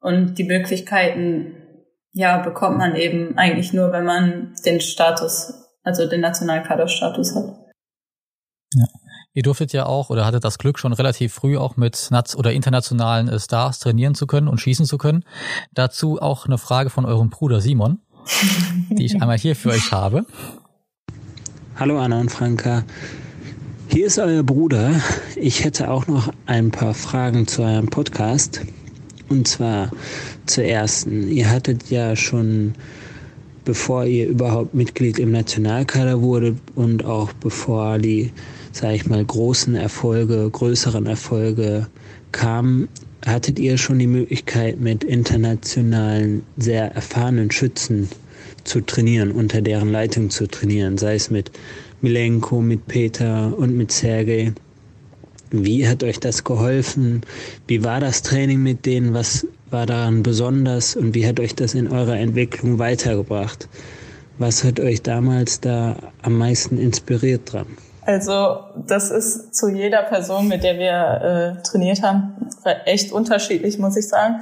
[0.00, 1.54] Und die Möglichkeiten,
[2.12, 7.44] ja, bekommt man eben eigentlich nur, wenn man den Status, also den Nationalkaderstatus hat.
[8.74, 8.84] Ja.
[9.32, 12.52] Ihr durftet ja auch oder hattet das Glück, schon relativ früh auch mit Nats oder
[12.52, 15.24] internationalen äh, Stars trainieren zu können und schießen zu können.
[15.72, 18.00] Dazu auch eine Frage von eurem Bruder Simon,
[18.90, 20.26] die ich einmal hier für euch habe.
[21.76, 22.84] Hallo Anna und Franka.
[23.88, 25.00] Hier ist euer Bruder.
[25.36, 28.60] Ich hätte auch noch ein paar Fragen zu eurem Podcast.
[29.30, 29.90] Und zwar
[30.44, 31.28] zur ersten.
[31.28, 32.74] Ihr hattet ja schon,
[33.68, 38.32] bevor ihr überhaupt Mitglied im Nationalkader wurde und auch bevor die
[38.72, 41.86] sage ich mal, großen Erfolge, größeren Erfolge
[42.32, 42.88] kamen,
[43.26, 48.08] hattet ihr schon die Möglichkeit, mit internationalen, sehr erfahrenen Schützen
[48.64, 51.50] zu trainieren, unter deren Leitung zu trainieren, sei es mit
[52.00, 54.52] Milenko, mit Peter und mit Sergei.
[55.50, 57.22] Wie hat euch das geholfen?
[57.66, 59.14] Wie war das Training mit denen?
[59.14, 60.96] Was war daran besonders?
[60.96, 63.68] Und wie hat euch das in eurer Entwicklung weitergebracht?
[64.38, 67.66] Was hat euch damals da am meisten inspiriert dran?
[68.08, 72.48] Also das ist zu jeder Person, mit der wir äh, trainiert haben,
[72.86, 74.36] echt unterschiedlich, muss ich sagen.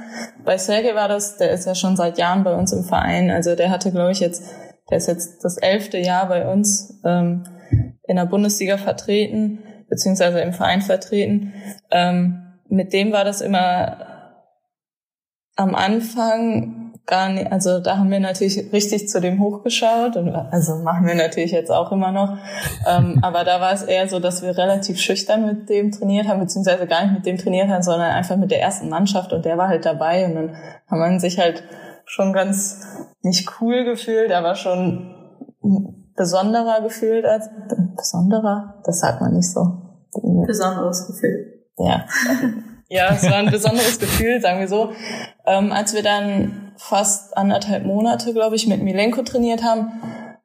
[0.45, 3.29] Bei Sergei war das, der ist ja schon seit Jahren bei uns im Verein.
[3.29, 4.43] Also der hatte, glaube ich, jetzt,
[4.89, 7.43] der ist jetzt das elfte Jahr bei uns ähm,
[8.07, 9.59] in der Bundesliga vertreten,
[9.89, 11.53] beziehungsweise im Verein vertreten.
[11.91, 14.16] Ähm, mit dem war das immer
[15.57, 20.75] am Anfang gar nicht, also da haben wir natürlich richtig zu dem hochgeschaut und also
[20.75, 22.37] machen wir natürlich jetzt auch immer noch.
[22.85, 26.41] Ähm, aber da war es eher so, dass wir relativ schüchtern mit dem trainiert haben,
[26.41, 29.57] beziehungsweise gar nicht mit dem trainiert haben, sondern einfach mit der ersten Mannschaft und der
[29.57, 30.55] war halt dabei und dann
[30.89, 31.63] haben man sich halt
[32.05, 32.85] schon ganz
[33.21, 35.15] nicht cool gefühlt, aber schon
[36.15, 37.49] besonderer gefühlt als
[37.95, 39.65] besonderer, das sagt man nicht so.
[40.45, 41.63] Besonderes Gefühl.
[41.77, 42.05] Ja.
[42.89, 44.91] Ja, es war ein besonderes Gefühl, sagen wir so.
[45.45, 49.91] Ähm, als wir dann fast anderthalb Monate, glaube ich, mit Milenko trainiert haben,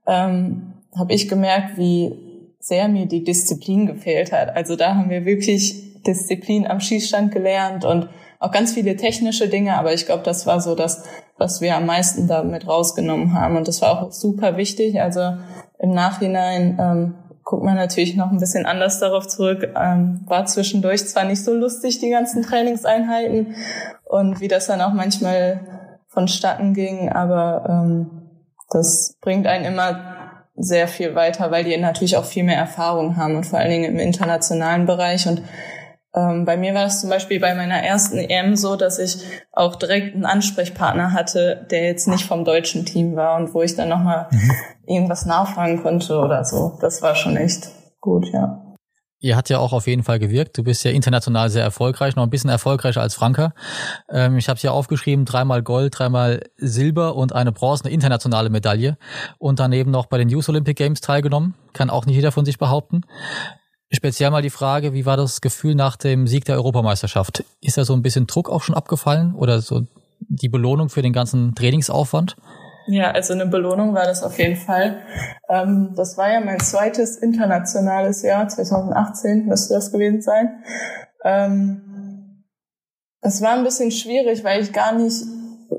[0.07, 2.13] ähm, habe ich gemerkt, wie
[2.59, 4.55] sehr mir die Disziplin gefehlt hat.
[4.57, 8.09] Also da haben wir wirklich Disziplin am Schießstand gelernt und
[8.41, 11.05] auch ganz viele technische Dinge, aber ich glaube, das war so das,
[11.39, 13.57] was wir am meisten damit rausgenommen haben.
[13.57, 15.01] Und das war auch super wichtig.
[15.01, 15.21] Also
[15.79, 19.69] im Nachhinein ähm, guckt man natürlich noch ein bisschen anders darauf zurück.
[19.77, 23.55] Ähm, war zwischendurch zwar nicht so lustig, die ganzen Trainingseinheiten
[24.05, 25.61] und wie das dann auch manchmal
[26.09, 28.23] vonstatten ging, aber ähm,
[28.71, 30.13] das bringt einen immer
[30.55, 33.93] sehr viel weiter, weil die natürlich auch viel mehr Erfahrung haben und vor allen Dingen
[33.93, 35.27] im internationalen Bereich.
[35.27, 35.43] Und
[36.15, 39.19] ähm, bei mir war es zum Beispiel bei meiner ersten EM so, dass ich
[39.51, 43.77] auch direkt einen Ansprechpartner hatte, der jetzt nicht vom deutschen Team war und wo ich
[43.77, 44.51] dann nochmal mhm.
[44.87, 46.79] irgendwas nachfragen konnte oder so.
[46.81, 47.69] Das war schon echt
[48.01, 48.63] gut, ja.
[49.25, 50.59] Ihr hat ja auch auf jeden Fall gewirkt.
[50.59, 53.55] Du bist ja international sehr erfolgreich, noch ein bisschen erfolgreicher als Franka.
[54.11, 58.51] Ähm, ich habe es ja aufgeschrieben, dreimal Gold, dreimal Silber und eine Bronze, eine internationale
[58.51, 58.99] Medaille.
[59.39, 61.55] Und daneben noch bei den Youth Olympic Games teilgenommen.
[61.73, 63.03] Kann auch nicht jeder von sich behaupten.
[63.95, 67.45] Speziell mal die Frage, wie war das Gefühl nach dem Sieg der Europameisterschaft?
[67.61, 69.87] Ist da so ein bisschen Druck auch schon abgefallen oder so
[70.21, 72.37] die Belohnung für den ganzen Trainingsaufwand?
[72.87, 75.03] Ja, also eine Belohnung war das auf jeden Fall.
[75.49, 80.63] Ähm, das war ja mein zweites internationales Jahr, 2018 müsste das gewesen sein.
[81.23, 82.45] Ähm,
[83.21, 85.23] es war ein bisschen schwierig, weil ich gar nicht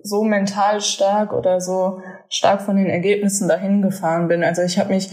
[0.03, 4.43] so mental stark oder so stark von den Ergebnissen dahin gefahren bin.
[4.43, 5.09] Also ich habe mich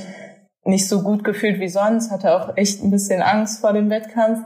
[0.65, 4.41] nicht so gut gefühlt wie sonst, hatte auch echt ein bisschen Angst vor dem Wettkampf,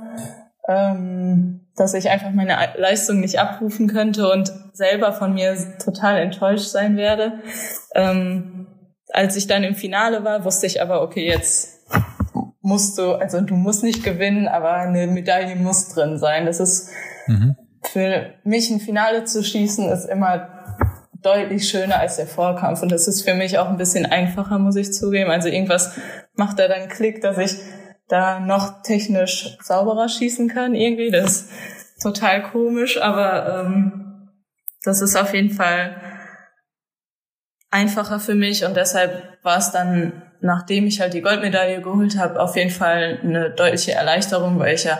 [0.69, 6.69] ähm, dass ich einfach meine Leistung nicht abrufen könnte und selber von mir total enttäuscht
[6.69, 7.41] sein werde.
[7.95, 8.67] Ähm,
[9.13, 11.75] als ich dann im Finale war, wusste ich aber, okay, jetzt
[12.61, 16.47] musst du, also du musst nicht gewinnen, aber eine Medaille muss drin sein.
[16.47, 16.91] Das ist
[17.27, 17.57] mhm.
[17.83, 20.49] für mich ein Finale zu schießen, ist immer
[21.25, 22.83] deutlich schöner als der Vorkampf.
[22.83, 25.31] Und das ist für mich auch ein bisschen einfacher, muss ich zugeben.
[25.31, 25.97] Also irgendwas
[26.35, 27.57] macht da dann Klick, dass ich
[28.09, 31.11] da noch technisch sauberer schießen kann irgendwie.
[31.11, 31.51] Das ist
[32.03, 34.31] total komisch, aber ähm,
[34.83, 35.97] das ist auf jeden Fall
[37.71, 42.41] einfacher für mich und deshalb war es dann, nachdem ich halt die Goldmedaille geholt habe,
[42.41, 44.99] auf jeden Fall eine deutliche Erleichterung, weil ich ja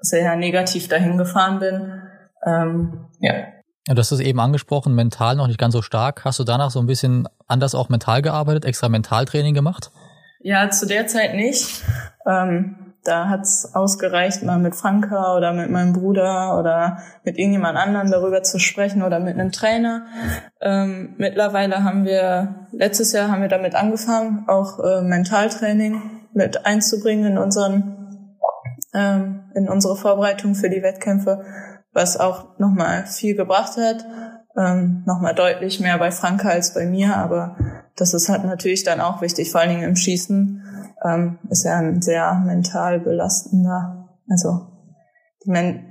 [0.00, 2.02] sehr negativ dahin gefahren bin.
[2.46, 3.51] Ähm, ja.
[3.88, 6.24] Ja, du hast es eben angesprochen, mental noch nicht ganz so stark.
[6.24, 9.90] Hast du danach so ein bisschen anders auch mental gearbeitet, extra Mentaltraining gemacht?
[10.40, 11.82] Ja, zu der Zeit nicht.
[12.24, 18.10] Ähm, da hat's ausgereicht, mal mit Franka oder mit meinem Bruder oder mit irgendjemand anderen
[18.12, 20.06] darüber zu sprechen oder mit einem Trainer.
[20.60, 27.32] Ähm, mittlerweile haben wir, letztes Jahr haben wir damit angefangen, auch äh, Mentaltraining mit einzubringen
[27.32, 28.36] in unseren,
[28.94, 31.44] ähm, in unsere Vorbereitung für die Wettkämpfe,
[31.92, 34.04] was auch nochmal viel gebracht hat.
[34.56, 37.56] Ähm, nochmal deutlich mehr bei Franka als bei mir, aber
[37.96, 40.62] das ist halt natürlich dann auch wichtig, vor allen Dingen im Schießen
[41.04, 44.68] ähm, ist ja ein sehr mental belastender, also
[45.44, 45.88] die, men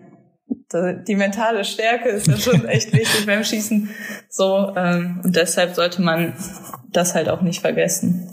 [1.08, 3.90] die mentale Stärke ist ja schon echt wichtig beim Schießen.
[4.30, 6.34] So ähm, und deshalb sollte man
[6.92, 8.32] das halt auch nicht vergessen.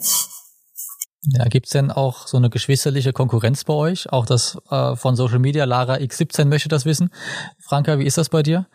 [1.32, 4.10] Ja, gibt's denn auch so eine geschwisterliche Konkurrenz bei euch?
[4.10, 7.10] Auch das äh, von Social Media, Lara X17 möchte das wissen.
[7.58, 8.66] Franka, wie ist das bei dir?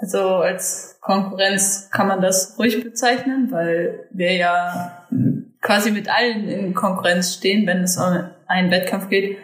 [0.00, 5.06] Also als Konkurrenz kann man das ruhig bezeichnen, weil wir ja
[5.62, 9.38] quasi mit allen in Konkurrenz stehen, wenn es um einen Wettkampf geht.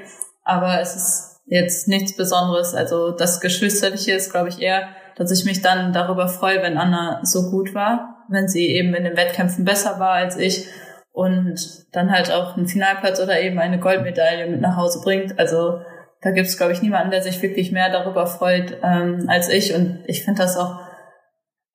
[0.45, 2.75] Aber es ist jetzt nichts Besonderes.
[2.75, 7.21] Also das Geschwisterliche ist, glaube ich, eher, dass ich mich dann darüber freue, wenn Anna
[7.23, 10.67] so gut war, wenn sie eben in den Wettkämpfen besser war als ich
[11.13, 15.39] und dann halt auch einen Finalplatz oder eben eine Goldmedaille mit nach Hause bringt.
[15.39, 15.81] Also
[16.23, 19.75] da gibt es, glaube ich, niemanden, der sich wirklich mehr darüber freut ähm, als ich.
[19.75, 20.81] Und ich finde das auch,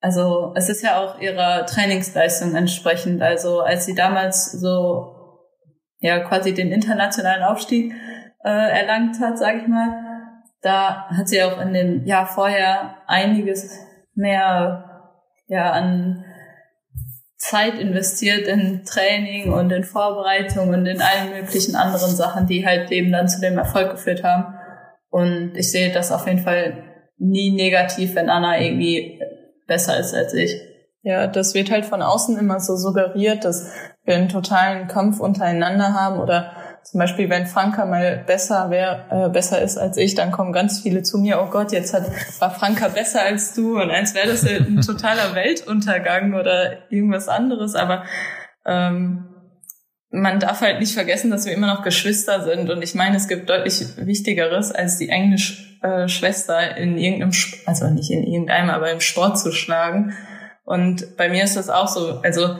[0.00, 3.22] also es ist ja auch ihrer Trainingsleistung entsprechend.
[3.22, 5.14] Also als sie damals so
[6.00, 7.92] ja quasi den internationalen Aufstieg
[8.44, 10.04] äh, erlangt hat, sage ich mal,
[10.62, 13.78] da hat sie auch in dem Jahr vorher einiges
[14.14, 15.12] mehr
[15.46, 16.24] ja an
[17.38, 22.90] Zeit investiert in Training und in Vorbereitung und in allen möglichen anderen Sachen, die halt
[22.90, 24.54] eben dann zu dem Erfolg geführt haben.
[25.08, 26.84] Und ich sehe das auf jeden Fall
[27.16, 29.20] nie negativ, wenn Anna irgendwie
[29.66, 30.60] besser ist als ich.
[31.02, 33.72] Ja, das wird halt von außen immer so suggeriert, dass
[34.04, 36.52] wir einen totalen Kampf untereinander haben oder
[36.90, 40.80] zum Beispiel, wenn Franka mal besser wär, äh, besser ist als ich, dann kommen ganz
[40.80, 42.04] viele zu mir, oh Gott, jetzt hat,
[42.38, 43.78] war Franka besser als du.
[43.78, 48.04] Und als wäre das ein totaler Weltuntergang oder irgendwas anderes, aber
[48.64, 49.28] ähm,
[50.10, 52.70] man darf halt nicht vergessen, dass wir immer noch Geschwister sind.
[52.70, 55.36] Und ich meine, es gibt deutlich Wichtigeres, als die eigene
[55.82, 57.32] äh, Schwester in irgendeinem,
[57.66, 60.14] also nicht in irgendeinem, aber im Sport zu schlagen.
[60.64, 62.56] Und bei mir ist das auch so, also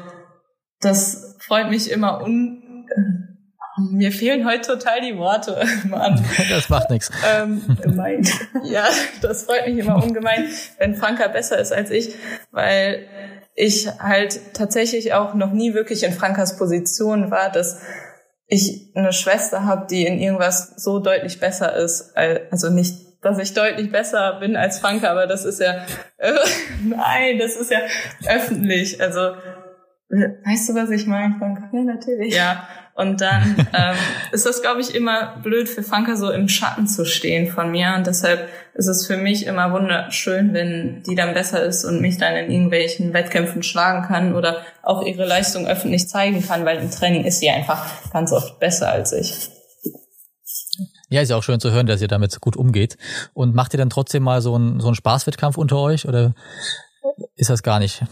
[0.80, 2.57] das freut mich immer un
[3.78, 6.24] mir fehlen heute total die Worte, Mann.
[6.48, 7.10] Das macht nichts.
[7.26, 8.26] Ähm, gemein.
[8.64, 8.88] ja,
[9.22, 12.14] das freut mich immer ungemein, wenn Franka besser ist als ich,
[12.50, 13.06] weil
[13.54, 17.80] ich halt tatsächlich auch noch nie wirklich in Frankas Position war, dass
[18.46, 22.16] ich eine Schwester habe, die in irgendwas so deutlich besser ist.
[22.50, 25.84] Also nicht, dass ich deutlich besser bin als Franka, aber das ist ja,
[26.18, 26.32] äh,
[26.84, 27.80] nein, das ist ja
[28.26, 29.00] öffentlich.
[29.00, 29.32] Also,
[30.10, 31.68] weißt du, was ich meine, Franka?
[31.72, 32.34] Ja, natürlich.
[32.34, 32.66] Ja,
[32.98, 33.96] und dann ähm,
[34.32, 37.94] ist das, glaube ich, immer blöd für Franka so im Schatten zu stehen von mir.
[37.96, 42.18] Und deshalb ist es für mich immer wunderschön, wenn die dann besser ist und mich
[42.18, 46.90] dann in irgendwelchen Wettkämpfen schlagen kann oder auch ihre Leistung öffentlich zeigen kann, weil im
[46.90, 49.50] Training ist sie einfach ganz oft besser als ich.
[51.10, 52.96] Ja, ist ja auch schön zu hören, dass ihr damit gut umgeht.
[53.32, 56.34] Und macht ihr dann trotzdem mal so einen, so einen Spaßwettkampf unter euch oder
[57.36, 58.02] ist das gar nicht?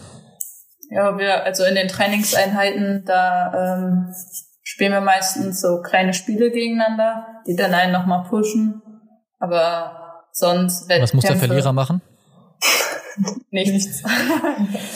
[0.90, 4.14] Ja, wir, also in den Trainingseinheiten, da ähm,
[4.62, 8.83] spielen wir meistens so kleine Spiele gegeneinander, die dann einen nochmal pushen.
[9.38, 12.03] Aber sonst Was muss der Verlierer machen?
[13.51, 14.03] Nichts.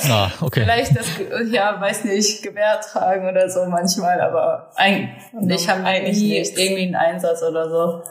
[0.08, 0.60] Ah, okay.
[0.62, 1.06] Vielleicht das,
[1.50, 6.58] ja, weiß nicht, Gewehr tragen oder so manchmal, aber eigentlich haben wir nie nichts.
[6.58, 8.02] irgendwie einen Einsatz oder so.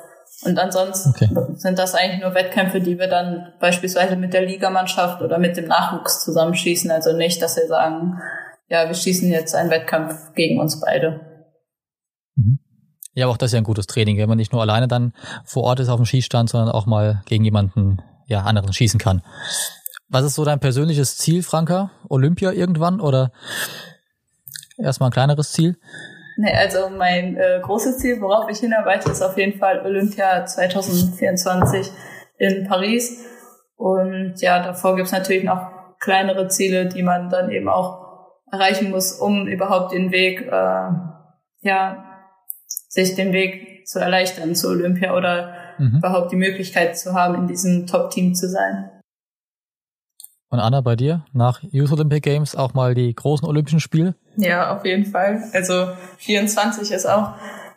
[0.43, 1.29] Und ansonsten okay.
[1.55, 5.67] sind das eigentlich nur Wettkämpfe, die wir dann beispielsweise mit der Ligamannschaft oder mit dem
[5.67, 6.89] Nachwuchs zusammenschießen.
[6.91, 8.19] Also nicht, dass wir sagen,
[8.69, 11.19] ja, wir schießen jetzt einen Wettkampf gegen uns beide.
[12.35, 12.59] Mhm.
[13.13, 15.13] Ja, aber auch das ist ja ein gutes Training, wenn man nicht nur alleine dann
[15.43, 19.21] vor Ort ist auf dem Schießstand, sondern auch mal gegen jemanden, ja, anderen schießen kann.
[20.07, 21.91] Was ist so dein persönliches Ziel, Franka?
[22.07, 23.31] Olympia irgendwann oder
[24.77, 25.77] erstmal ein kleineres Ziel?
[26.41, 31.91] Nee, also mein äh, großes Ziel, worauf ich hinarbeite, ist auf jeden Fall Olympia 2024
[32.37, 33.25] in Paris.
[33.75, 39.11] Und ja, davor gibt's natürlich noch kleinere Ziele, die man dann eben auch erreichen muss,
[39.11, 40.89] um überhaupt den Weg äh,
[41.59, 42.05] ja
[42.87, 45.97] sich den Weg zu erleichtern zu Olympia oder mhm.
[45.97, 48.89] überhaupt die Möglichkeit zu haben, in diesem Top-Team zu sein.
[50.49, 54.15] Und Anna, bei dir nach Youth Olympic Games auch mal die großen Olympischen Spiele?
[54.35, 55.43] Ja, auf jeden Fall.
[55.53, 57.33] Also 24 ist auch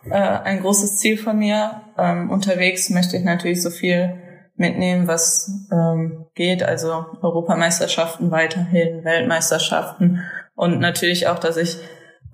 [0.09, 1.83] äh, ein großes Ziel von mir.
[1.99, 4.15] Ähm, unterwegs möchte ich natürlich so viel
[4.57, 6.63] mitnehmen, was ähm, geht.
[6.63, 10.23] Also Europameisterschaften weiterhin, Weltmeisterschaften
[10.55, 11.77] und natürlich auch, dass ich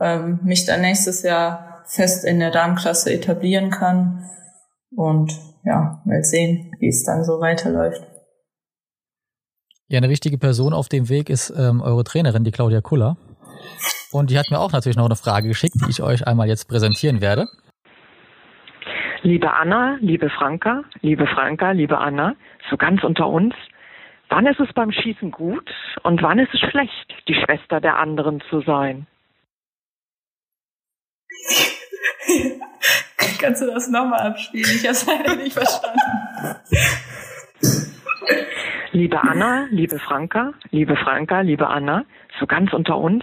[0.01, 4.25] ähm, mich dann nächstes Jahr fest in der Damenklasse etablieren kann.
[4.95, 5.33] Und
[5.65, 8.03] ja, mal sehen, wie es dann so weiterläuft.
[9.91, 13.17] Ja, eine wichtige Person auf dem Weg ist ähm, eure Trainerin, die Claudia Kuller.
[14.13, 16.69] Und die hat mir auch natürlich noch eine Frage geschickt, die ich euch einmal jetzt
[16.69, 17.49] präsentieren werde.
[19.23, 22.37] Liebe Anna, liebe Franka, liebe Franka, liebe Anna,
[22.69, 23.55] so ganz unter uns,
[24.29, 25.71] wann ist es beim Schießen gut
[26.03, 29.07] und wann ist es schlecht, die Schwester der anderen zu sein?
[33.41, 34.69] Kannst du das nochmal abspielen?
[34.71, 35.99] Ich habe es leider nicht verstanden.
[38.93, 42.05] Liebe Anna, liebe Franka, liebe Franka, liebe Anna,
[42.41, 43.23] so ganz unter uns,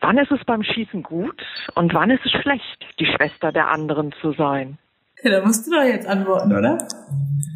[0.00, 1.40] wann ist es beim Schießen gut
[1.76, 4.78] und wann ist es schlecht, die Schwester der anderen zu sein?
[5.22, 6.78] Ja, da musst du doch jetzt antworten, oder?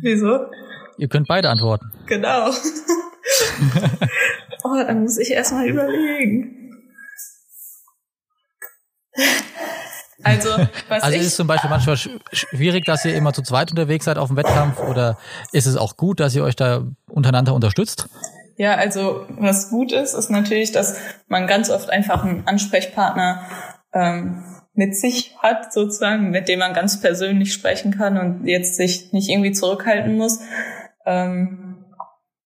[0.03, 0.47] Wieso?
[0.99, 1.91] Ihr könnt beide antworten.
[2.07, 2.51] Genau.
[4.65, 6.71] oh, dann muss ich erstmal überlegen.
[10.25, 10.51] Also,
[10.89, 14.19] was also ist es zum Beispiel manchmal schwierig, dass ihr immer zu zweit unterwegs seid
[14.19, 15.19] auf dem Wettkampf oder
[15.53, 18.09] ist es auch gut, dass ihr euch da untereinander unterstützt?
[18.57, 23.43] Ja, also was gut ist, ist natürlich, dass man ganz oft einfach einen Ansprechpartner
[23.93, 29.13] ähm, mit sich hat, sozusagen, mit dem man ganz persönlich sprechen kann und jetzt sich
[29.13, 30.41] nicht irgendwie zurückhalten muss.
[31.07, 31.85] Ähm,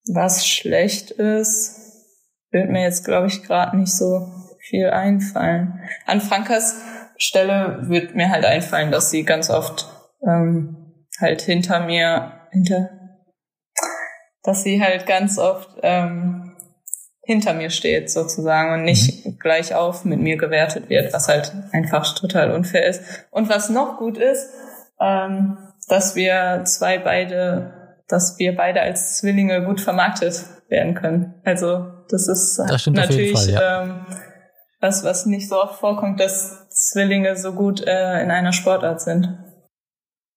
[0.06, 1.76] was schlecht ist,
[2.50, 4.28] wird mir jetzt, glaube ich, gerade nicht so
[4.60, 5.80] viel einfallen.
[6.06, 6.80] An Frankas
[7.18, 9.88] Stelle wird mir halt einfallen, dass sie ganz oft
[10.26, 12.90] ähm, halt hinter mir, hinter,
[14.42, 16.57] dass sie halt ganz oft ähm,
[17.22, 19.38] hinter mir steht sozusagen und nicht mhm.
[19.38, 23.02] gleich auf mit mir gewertet wird, was halt einfach total unfair ist.
[23.31, 24.48] Und was noch gut ist,
[25.00, 31.35] ähm, dass wir zwei beide, dass wir beide als Zwillinge gut vermarktet werden können.
[31.44, 33.83] Also das ist das natürlich Fall, ja.
[33.83, 34.07] ähm,
[34.80, 39.38] was, was nicht so oft vorkommt, dass Zwillinge so gut äh, in einer Sportart sind.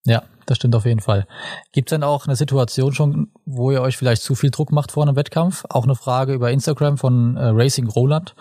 [0.03, 1.27] Ja, das stimmt auf jeden Fall.
[1.71, 4.91] Gibt es denn auch eine Situation schon, wo ihr euch vielleicht zu viel Druck macht
[4.91, 5.63] vor einem Wettkampf?
[5.69, 8.35] Auch eine Frage über Instagram von äh, Racing Roland.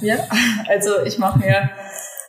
[0.00, 0.16] Ja,
[0.68, 1.70] also ich mache mir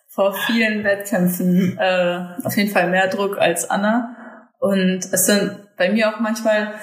[0.07, 4.15] vor vielen Wettkämpfen äh, auf jeden Fall mehr Druck als Anna.
[4.59, 6.73] Und es sind bei mir auch manchmal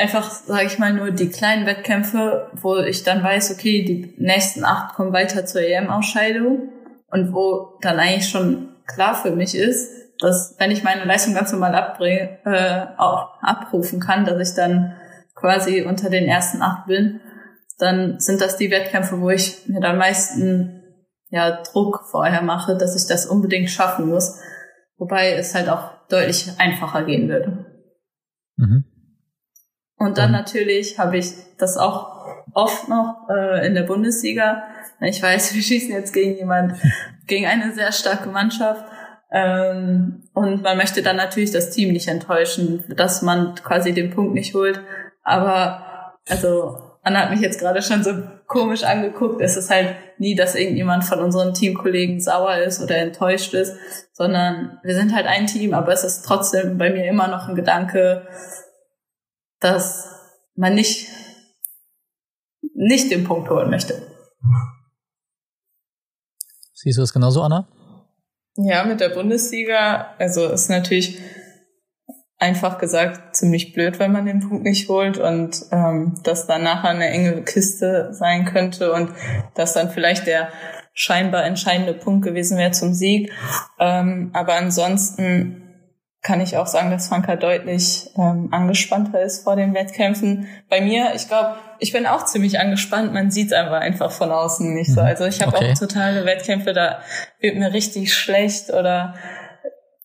[0.00, 4.64] einfach, sage ich mal, nur die kleinen Wettkämpfe, wo ich dann weiß, okay, die nächsten
[4.64, 6.70] acht kommen weiter zur EM-Ausscheidung
[7.10, 11.52] und wo dann eigentlich schon klar für mich ist, dass wenn ich meine Leistung ganz
[11.52, 14.96] normal abbringe, äh, auch abrufen kann, dass ich dann
[15.34, 17.20] quasi unter den ersten acht bin,
[17.78, 20.82] dann sind das die Wettkämpfe, wo ich mir dann meisten
[21.30, 24.38] ja, Druck vorher mache, dass ich das unbedingt schaffen muss.
[24.98, 27.64] Wobei es halt auch deutlich einfacher gehen würde.
[28.56, 28.84] Mhm.
[30.00, 34.62] Und dann natürlich habe ich das auch oft noch äh, in der Bundesliga.
[35.00, 36.72] Ich weiß, wir schießen jetzt gegen jemand,
[37.26, 38.82] gegen eine sehr starke Mannschaft.
[39.30, 44.32] Ähm, und man möchte dann natürlich das Team nicht enttäuschen, dass man quasi den Punkt
[44.32, 44.80] nicht holt.
[45.22, 49.42] Aber also Anna hat mich jetzt gerade schon so komisch angeguckt.
[49.42, 53.76] Es ist halt nie, dass irgendjemand von unseren Teamkollegen sauer ist oder enttäuscht ist,
[54.14, 57.54] sondern wir sind halt ein Team, aber es ist trotzdem bei mir immer noch ein
[57.54, 58.26] Gedanke,
[59.60, 60.08] dass
[60.54, 61.08] man nicht,
[62.74, 64.02] nicht den Punkt holen möchte.
[66.72, 67.68] Siehst du das genauso, Anna?
[68.56, 71.20] Ja, mit der Bundesliga, also ist natürlich
[72.38, 76.90] einfach gesagt ziemlich blöd, wenn man den Punkt nicht holt und ähm, dass dann nachher
[76.90, 79.10] eine enge Kiste sein könnte und
[79.54, 80.48] dass dann vielleicht der
[80.94, 83.30] scheinbar entscheidende Punkt gewesen wäre zum Sieg.
[83.78, 85.69] Ähm, aber ansonsten
[86.22, 90.48] kann ich auch sagen, dass Franka deutlich ähm, angespannter ist vor den Wettkämpfen.
[90.68, 93.14] Bei mir, ich glaube, ich bin auch ziemlich angespannt.
[93.14, 95.00] Man sieht es einfach einfach von außen nicht so.
[95.00, 95.06] Mhm.
[95.06, 95.72] Also ich habe okay.
[95.72, 97.00] auch totale Wettkämpfe, da
[97.40, 99.14] wird mir richtig schlecht oder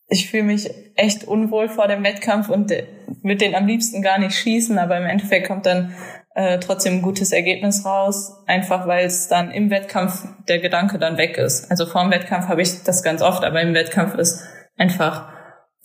[0.08, 4.36] ich fühle mich echt unwohl vor dem Wettkampf und würde den am liebsten gar nicht
[4.36, 5.94] schießen, aber im Endeffekt kommt dann
[6.34, 11.18] äh, trotzdem ein gutes Ergebnis raus, einfach weil es dann im Wettkampf der Gedanke dann
[11.18, 11.70] weg ist.
[11.70, 14.42] Also vor dem Wettkampf habe ich das ganz oft, aber im Wettkampf ist
[14.78, 15.35] einfach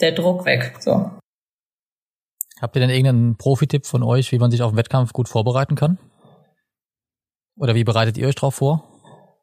[0.02, 0.76] der Druck weg.
[0.80, 1.12] So.
[2.62, 5.76] Habt ihr denn irgendeinen Profi-Tipp von euch, wie man sich auf den Wettkampf gut vorbereiten
[5.76, 5.98] kann?
[7.58, 8.88] Oder wie bereitet ihr euch darauf vor?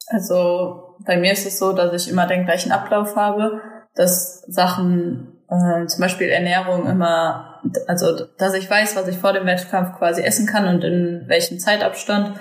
[0.07, 3.61] Also bei mir ist es so, dass ich immer den gleichen Ablauf habe,
[3.95, 9.45] dass Sachen, äh, zum Beispiel Ernährung immer, also dass ich weiß, was ich vor dem
[9.45, 12.39] Wettkampf quasi essen kann und in welchem Zeitabstand.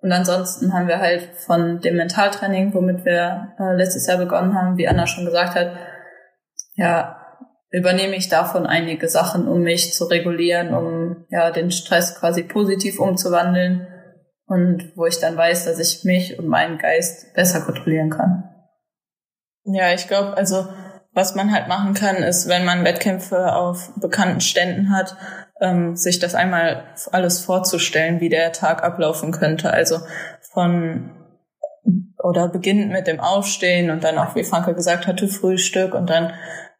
[0.00, 4.76] Und ansonsten haben wir halt von dem Mentaltraining, womit wir äh, letztes Jahr begonnen haben,
[4.76, 5.72] wie Anna schon gesagt hat,
[6.74, 7.23] ja,
[7.74, 13.00] übernehme ich davon einige Sachen, um mich zu regulieren, um ja den Stress quasi positiv
[13.00, 13.88] umzuwandeln
[14.46, 18.44] und wo ich dann weiß, dass ich mich und meinen Geist besser kontrollieren kann.
[19.64, 20.68] Ja, ich glaube, also
[21.12, 25.16] was man halt machen kann, ist, wenn man Wettkämpfe auf bekannten Ständen hat,
[25.60, 29.72] ähm, sich das einmal alles vorzustellen, wie der Tag ablaufen könnte.
[29.72, 29.98] Also
[30.52, 31.10] von
[32.22, 36.32] oder beginnt mit dem Aufstehen und dann auch, wie Franke gesagt hatte, Frühstück und dann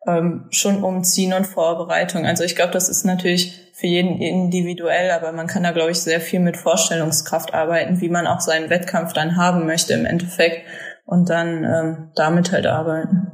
[0.07, 2.27] ähm, schon umziehen und Vorbereitung.
[2.27, 6.01] Also ich glaube, das ist natürlich für jeden individuell, aber man kann da, glaube ich,
[6.01, 10.67] sehr viel mit Vorstellungskraft arbeiten, wie man auch seinen Wettkampf dann haben möchte im Endeffekt
[11.05, 13.31] und dann ähm, damit halt arbeiten.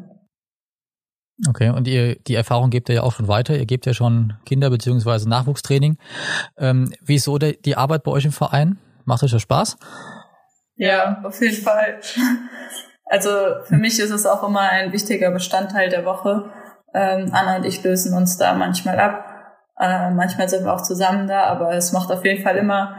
[1.48, 3.56] Okay, und ihr die Erfahrung gebt ihr ja auch schon weiter.
[3.56, 5.96] Ihr gebt ja schon Kinder- beziehungsweise Nachwuchstraining.
[6.58, 8.78] Ähm, wie ist so die, die Arbeit bei euch im Verein?
[9.06, 9.78] Macht euch das Spaß?
[10.76, 12.00] Ja, auf jeden Fall.
[13.12, 13.28] Also
[13.64, 16.44] für mich ist es auch immer ein wichtiger Bestandteil der Woche.
[16.94, 19.24] Ähm, Anna und ich lösen uns da manchmal ab.
[19.78, 22.96] Äh, manchmal sind wir auch zusammen da, aber es macht auf jeden Fall immer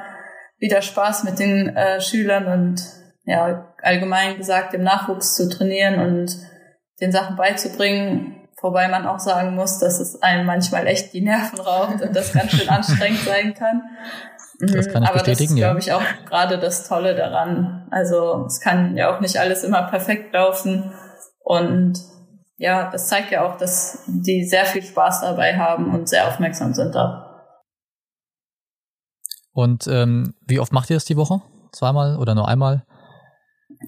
[0.60, 2.82] wieder Spaß mit den äh, Schülern und
[3.24, 6.36] ja, allgemein gesagt, im Nachwuchs zu trainieren und
[7.02, 11.60] den Sachen beizubringen, wobei man auch sagen muss, dass es einem manchmal echt die Nerven
[11.60, 13.84] raubt und das ganz schön anstrengend sein kann.
[14.60, 17.88] Das kann ich Aber das ist, glaube ich, auch gerade das Tolle daran.
[17.90, 20.94] Also es kann ja auch nicht alles immer perfekt laufen.
[21.44, 22.00] Und
[22.62, 26.76] ja, das zeigt ja auch, dass die sehr viel Spaß dabei haben und sehr aufmerksam
[26.76, 27.58] sind da.
[29.52, 31.42] Und ähm, wie oft macht ihr das die Woche?
[31.72, 32.86] Zweimal oder nur einmal?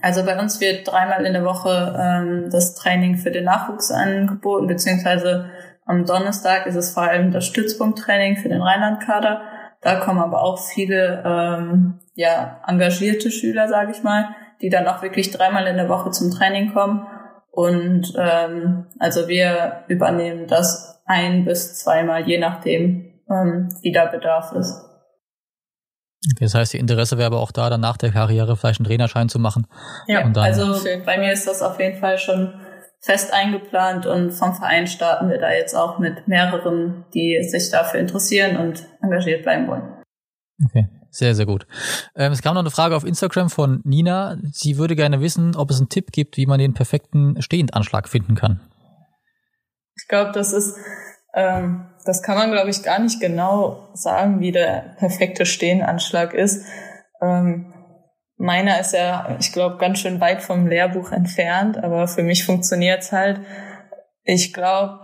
[0.01, 4.65] Also bei uns wird dreimal in der Woche ähm, das Training für den Nachwuchs angeboten,
[4.65, 5.51] beziehungsweise
[5.86, 9.43] am Donnerstag ist es vor allem das Stützpunkttraining für den Rheinlandkader.
[9.82, 14.30] Da kommen aber auch viele ähm, ja, engagierte Schüler, sage ich mal,
[14.61, 17.05] die dann auch wirklich dreimal in der Woche zum Training kommen.
[17.54, 24.54] Und ähm, also wir übernehmen das ein bis zweimal, je nachdem, ähm, wie da Bedarf
[24.54, 24.74] ist.
[26.32, 28.88] Okay, das heißt, die Interesse wäre aber auch da, dann nach der Karriere vielleicht einen
[28.88, 29.68] Trainerschein zu machen.
[30.08, 32.56] Ja, also bei mir ist das auf jeden Fall schon
[33.01, 37.99] fest eingeplant und vom Verein starten wir da jetzt auch mit mehreren, die sich dafür
[37.99, 40.01] interessieren und engagiert bleiben wollen.
[40.66, 41.68] Okay, sehr, sehr gut.
[42.16, 44.38] Ähm, es kam noch eine Frage auf Instagram von Nina.
[44.51, 48.36] Sie würde gerne wissen, ob es einen Tipp gibt, wie man den perfekten Stehendanschlag finden
[48.36, 48.59] kann.
[49.95, 50.76] Ich glaube, das ist,
[51.34, 56.66] ähm, das kann man, glaube ich, gar nicht genau sagen, wie der perfekte Stehenanschlag ist.
[57.22, 57.74] Ähm,
[58.38, 63.11] Meiner ist ja, ich glaube, ganz schön weit vom Lehrbuch entfernt, aber für mich funktioniert's
[63.11, 63.39] halt.
[64.24, 64.99] Ich glaube,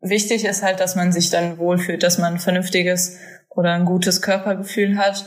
[0.00, 3.18] wichtig ist halt, dass man sich dann wohlfühlt, dass man ein vernünftiges
[3.54, 5.24] oder ein gutes Körpergefühl hat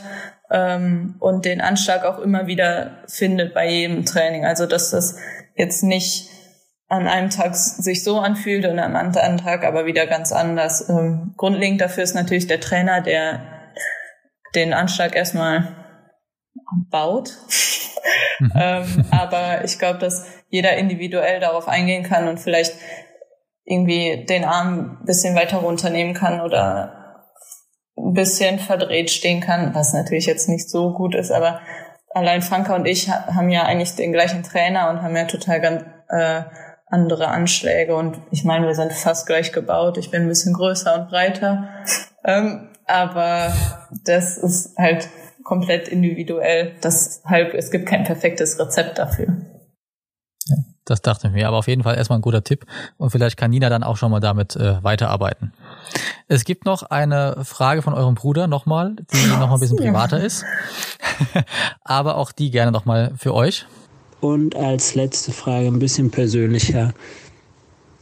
[0.50, 4.44] ähm, und den Anschlag auch immer wieder findet bei jedem Training.
[4.44, 5.16] Also dass das
[5.54, 6.30] jetzt nicht
[6.88, 10.88] an einem Tag sich so anfühlt und am anderen Tag aber wieder ganz anders.
[10.88, 13.42] Ähm, grundlegend dafür ist natürlich der Trainer, der
[14.54, 15.74] den Anschlag erstmal
[16.90, 17.32] baut.
[18.38, 18.52] Mhm.
[18.56, 22.74] ähm, aber ich glaube, dass jeder individuell darauf eingehen kann und vielleicht
[23.64, 26.95] irgendwie den Arm ein bisschen weiter runternehmen kann oder
[27.96, 31.60] ein bisschen verdreht stehen kann, was natürlich jetzt nicht so gut ist, aber
[32.10, 35.84] allein Franka und ich haben ja eigentlich den gleichen Trainer und haben ja total ganz
[36.08, 36.42] äh,
[36.88, 39.98] andere Anschläge und ich meine, wir sind fast gleich gebaut.
[39.98, 41.68] Ich bin ein bisschen größer und breiter,
[42.24, 43.52] ähm, aber
[44.04, 45.08] das ist halt
[45.42, 46.74] komplett individuell.
[46.82, 49.28] Deshalb, es gibt kein perfektes Rezept dafür.
[50.86, 51.48] Das dachte ich mir.
[51.48, 52.64] Aber auf jeden Fall erstmal ein guter Tipp.
[52.96, 55.52] Und vielleicht kann Nina dann auch schon mal damit äh, weiterarbeiten.
[56.28, 60.22] Es gibt noch eine Frage von eurem Bruder nochmal, die noch mal ein bisschen privater
[60.22, 60.44] ist.
[61.84, 63.66] Aber auch die gerne nochmal für euch.
[64.20, 66.94] Und als letzte Frage ein bisschen persönlicher.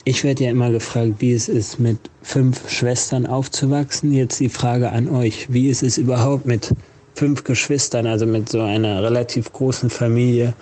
[0.04, 4.12] Ich werde ja immer gefragt, wie es ist, mit fünf Schwestern aufzuwachsen.
[4.12, 5.50] Jetzt die Frage an euch.
[5.50, 6.74] Wie ist es überhaupt mit
[7.14, 10.52] fünf Geschwistern, also mit so einer relativ großen Familie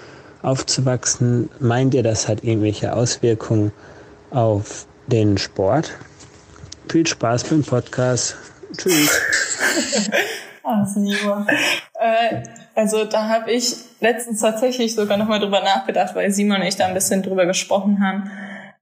[0.42, 3.72] aufzuwachsen, meint ihr, das hat irgendwelche Auswirkungen
[4.30, 5.92] auf den Sport?
[6.88, 8.36] Viel Spaß beim Podcast.
[8.76, 9.20] Tschüss.
[10.64, 11.46] Ach, Simon.
[11.98, 12.42] Äh,
[12.74, 16.86] also da habe ich letztens tatsächlich sogar nochmal drüber nachgedacht, weil Simon und ich da
[16.86, 18.30] ein bisschen drüber gesprochen haben,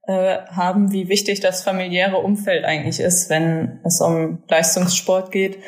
[0.07, 5.59] äh, haben, wie wichtig das familiäre Umfeld eigentlich ist, wenn es um Leistungssport geht.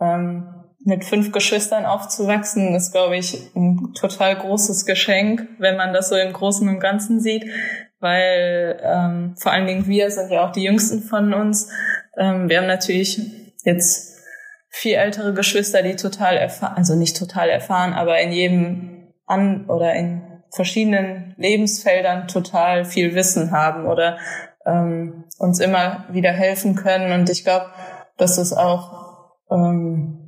[0.00, 0.57] Ähm,
[0.88, 6.16] mit fünf Geschwistern aufzuwachsen, ist, glaube ich, ein total großes Geschenk, wenn man das so
[6.16, 7.44] im Großen und Ganzen sieht,
[8.00, 11.70] weil ähm, vor allen Dingen wir sind ja auch die Jüngsten von uns.
[12.16, 13.20] Ähm, wir haben natürlich
[13.64, 14.18] jetzt
[14.70, 19.92] vier ältere Geschwister, die total erfahren, also nicht total erfahren, aber in jedem an oder
[19.92, 24.16] in verschiedenen Lebensfeldern total viel Wissen haben oder
[24.64, 27.12] ähm, uns immer wieder helfen können.
[27.12, 27.66] Und ich glaube,
[28.16, 30.27] dass es auch ähm,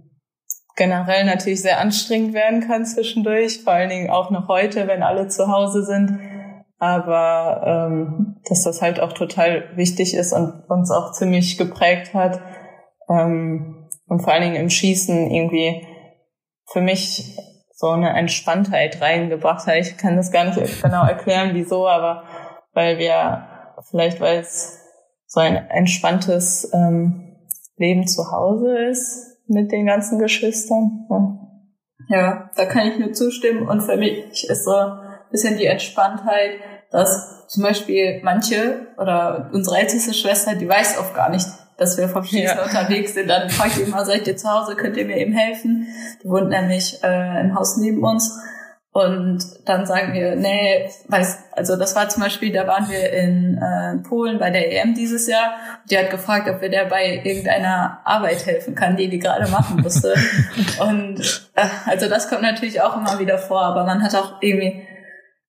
[0.80, 5.28] generell natürlich sehr anstrengend werden kann zwischendurch, vor allen Dingen auch noch heute, wenn alle
[5.28, 6.18] zu Hause sind.
[6.78, 12.40] Aber ähm, dass das halt auch total wichtig ist und uns auch ziemlich geprägt hat.
[13.10, 15.86] Ähm, und vor allen Dingen im Schießen irgendwie
[16.72, 17.36] für mich
[17.74, 19.76] so eine Entspanntheit reingebracht hat.
[19.76, 22.24] Ich kann das gar nicht genau erklären, wieso, aber
[22.72, 24.80] weil wir, vielleicht weil es
[25.26, 27.36] so ein entspanntes ähm,
[27.76, 31.07] Leben zu Hause ist mit den ganzen Geschwistern.
[31.11, 32.16] Ja.
[32.16, 33.68] ja, da kann ich nur zustimmen.
[33.68, 34.98] Und für mich ist so ein
[35.30, 36.53] bisschen die Entspanntheit,
[36.90, 41.46] dass zum Beispiel manche oder unsere älteste Schwester, die weiß oft gar nicht,
[41.76, 42.62] dass wir vom Schießen ja.
[42.62, 43.28] unterwegs sind.
[43.28, 45.88] Dann fragt die immer, seid ihr zu Hause, könnt ihr mir eben helfen?
[46.22, 48.38] Die wohnt nämlich äh, im Haus neben uns.
[48.93, 53.57] Und dann sagen wir, nee, weiß, also das war zum Beispiel, da waren wir in
[53.57, 55.55] äh, Polen bei der EM dieses Jahr.
[55.88, 59.80] Die hat gefragt, ob wir der bei irgendeiner Arbeit helfen kann, die die gerade machen
[59.80, 60.14] musste.
[60.80, 61.20] und
[61.55, 64.82] äh, also das kommt natürlich auch immer wieder vor, aber man hat auch irgendwie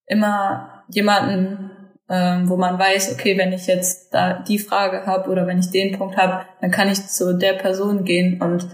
[0.06, 1.72] immer jemanden,
[2.10, 5.72] ähm, wo man weiß, okay, wenn ich jetzt da die Frage habe oder wenn ich
[5.72, 8.68] den Punkt habe, dann kann ich zu der Person gehen und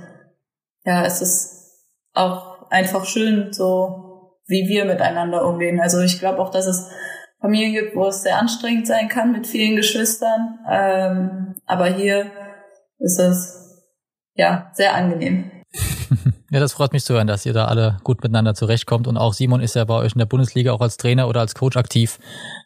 [0.84, 4.07] ja, es ist auch einfach schön, so
[4.48, 5.80] wie wir miteinander umgehen.
[5.80, 6.90] Also ich glaube auch, dass es
[7.40, 12.32] Familien gibt, wo es sehr anstrengend sein kann mit vielen Geschwistern, ähm, aber hier
[13.00, 13.86] ist es
[14.34, 15.52] ja sehr angenehm.
[16.50, 19.06] Ja, das freut mich zu hören, dass ihr da alle gut miteinander zurechtkommt.
[19.06, 21.56] Und auch Simon ist ja bei euch in der Bundesliga auch als Trainer oder als
[21.56, 22.20] Coach aktiv.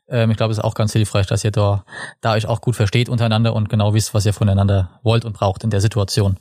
[0.07, 1.84] Ähm, ich glaube, es ist auch ganz hilfreich, dass ihr da,
[2.21, 5.63] da euch auch gut versteht untereinander und genau wisst, was ihr voneinander wollt und braucht
[5.63, 6.38] in der Situation.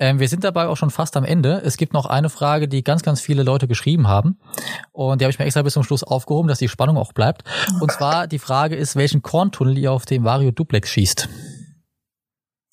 [0.00, 1.62] Ähm, wir sind dabei auch schon fast am Ende.
[1.64, 4.40] Es gibt noch eine Frage, die ganz, ganz viele Leute geschrieben haben.
[4.92, 7.44] Und die habe ich mir extra bis zum Schluss aufgehoben, dass die Spannung auch bleibt.
[7.80, 11.28] Und zwar die Frage ist, welchen Korntunnel ihr auf dem Vario Duplex schießt.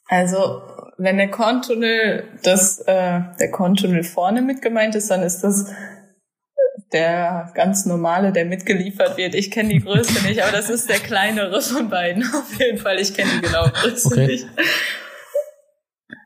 [0.07, 0.61] Also,
[0.97, 5.71] wenn der Korntunnel, das, äh, der Korntunnel vorne mit gemeint ist, dann ist das
[6.91, 9.35] der ganz normale, der mitgeliefert wird.
[9.35, 12.23] Ich kenne die Größe nicht, aber das ist der kleinere von beiden.
[12.33, 14.27] Auf jeden Fall, ich kenne die genaue Größe okay.
[14.27, 14.47] nicht.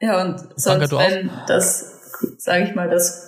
[0.01, 1.93] Ja, und sonst, wenn das,
[2.37, 3.25] sage ich mal, das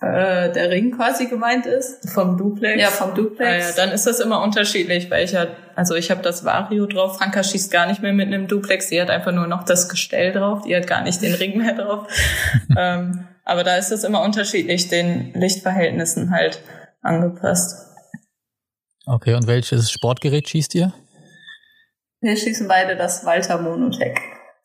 [0.00, 2.08] äh, der Ring quasi gemeint ist.
[2.10, 2.80] Vom Duplex.
[2.80, 3.64] Ja, vom Duplex.
[3.64, 6.86] Ah, ja, dann ist das immer unterschiedlich, weil ich ja, also ich habe das Vario
[6.86, 7.18] drauf.
[7.18, 8.88] Franka schießt gar nicht mehr mit einem Duplex.
[8.88, 10.62] Sie hat einfach nur noch das Gestell drauf.
[10.62, 12.06] Die hat gar nicht den Ring mehr drauf.
[12.76, 16.62] ähm, aber da ist es immer unterschiedlich, den Lichtverhältnissen halt
[17.02, 17.86] angepasst.
[19.06, 20.92] Okay, und welches Sportgerät schießt ihr?
[22.20, 24.18] Wir schießen beide das Walter Monotech.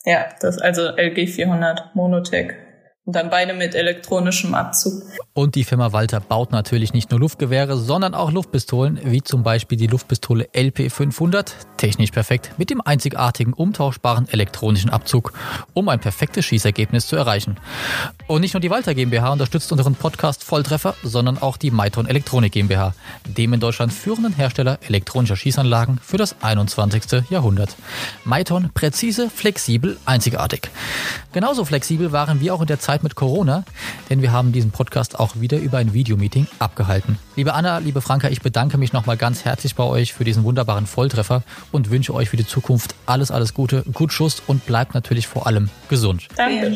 [0.06, 2.56] Ja, das also LG 400 Monotech.
[3.06, 5.04] Und dann beide mit elektronischem Abzug.
[5.34, 9.78] Und die Firma Walter baut natürlich nicht nur Luftgewehre, sondern auch Luftpistolen, wie zum Beispiel
[9.78, 15.34] die Luftpistole LP500, technisch perfekt, mit dem einzigartigen umtauschbaren elektronischen Abzug,
[15.74, 17.58] um ein perfektes Schießergebnis zu erreichen.
[18.28, 22.54] Und nicht nur die Walter GmbH unterstützt unseren Podcast Volltreffer, sondern auch die Maiton Elektronik
[22.54, 22.94] GmbH,
[23.26, 27.30] dem in Deutschland führenden Hersteller elektronischer Schießanlagen für das 21.
[27.30, 27.76] Jahrhundert.
[28.24, 30.70] Maiton präzise, flexibel, einzigartig.
[31.34, 33.64] Genauso flexibel waren wir auch in der Zeit Zeit mit Corona,
[34.12, 37.18] denn wir haben diesen Podcast auch wieder über ein Videomeeting abgehalten.
[37.36, 40.86] Liebe Anna, liebe Franka, ich bedanke mich nochmal ganz herzlich bei euch für diesen wunderbaren
[40.86, 41.42] Volltreffer
[41.72, 45.48] und wünsche euch für die Zukunft alles, alles Gute, gut Schuss und bleibt natürlich vor
[45.48, 46.28] allem gesund.
[46.38, 46.70] Danke.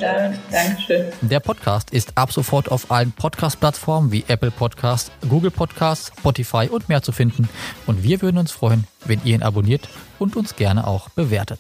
[0.52, 1.06] Dankeschön.
[1.22, 6.90] Der Podcast ist ab sofort auf allen Podcast-Plattformen wie Apple Podcasts, Google Podcasts, Spotify und
[6.90, 7.48] mehr zu finden.
[7.86, 9.88] Und wir würden uns freuen, wenn ihr ihn abonniert
[10.18, 11.60] und uns gerne auch bewertet.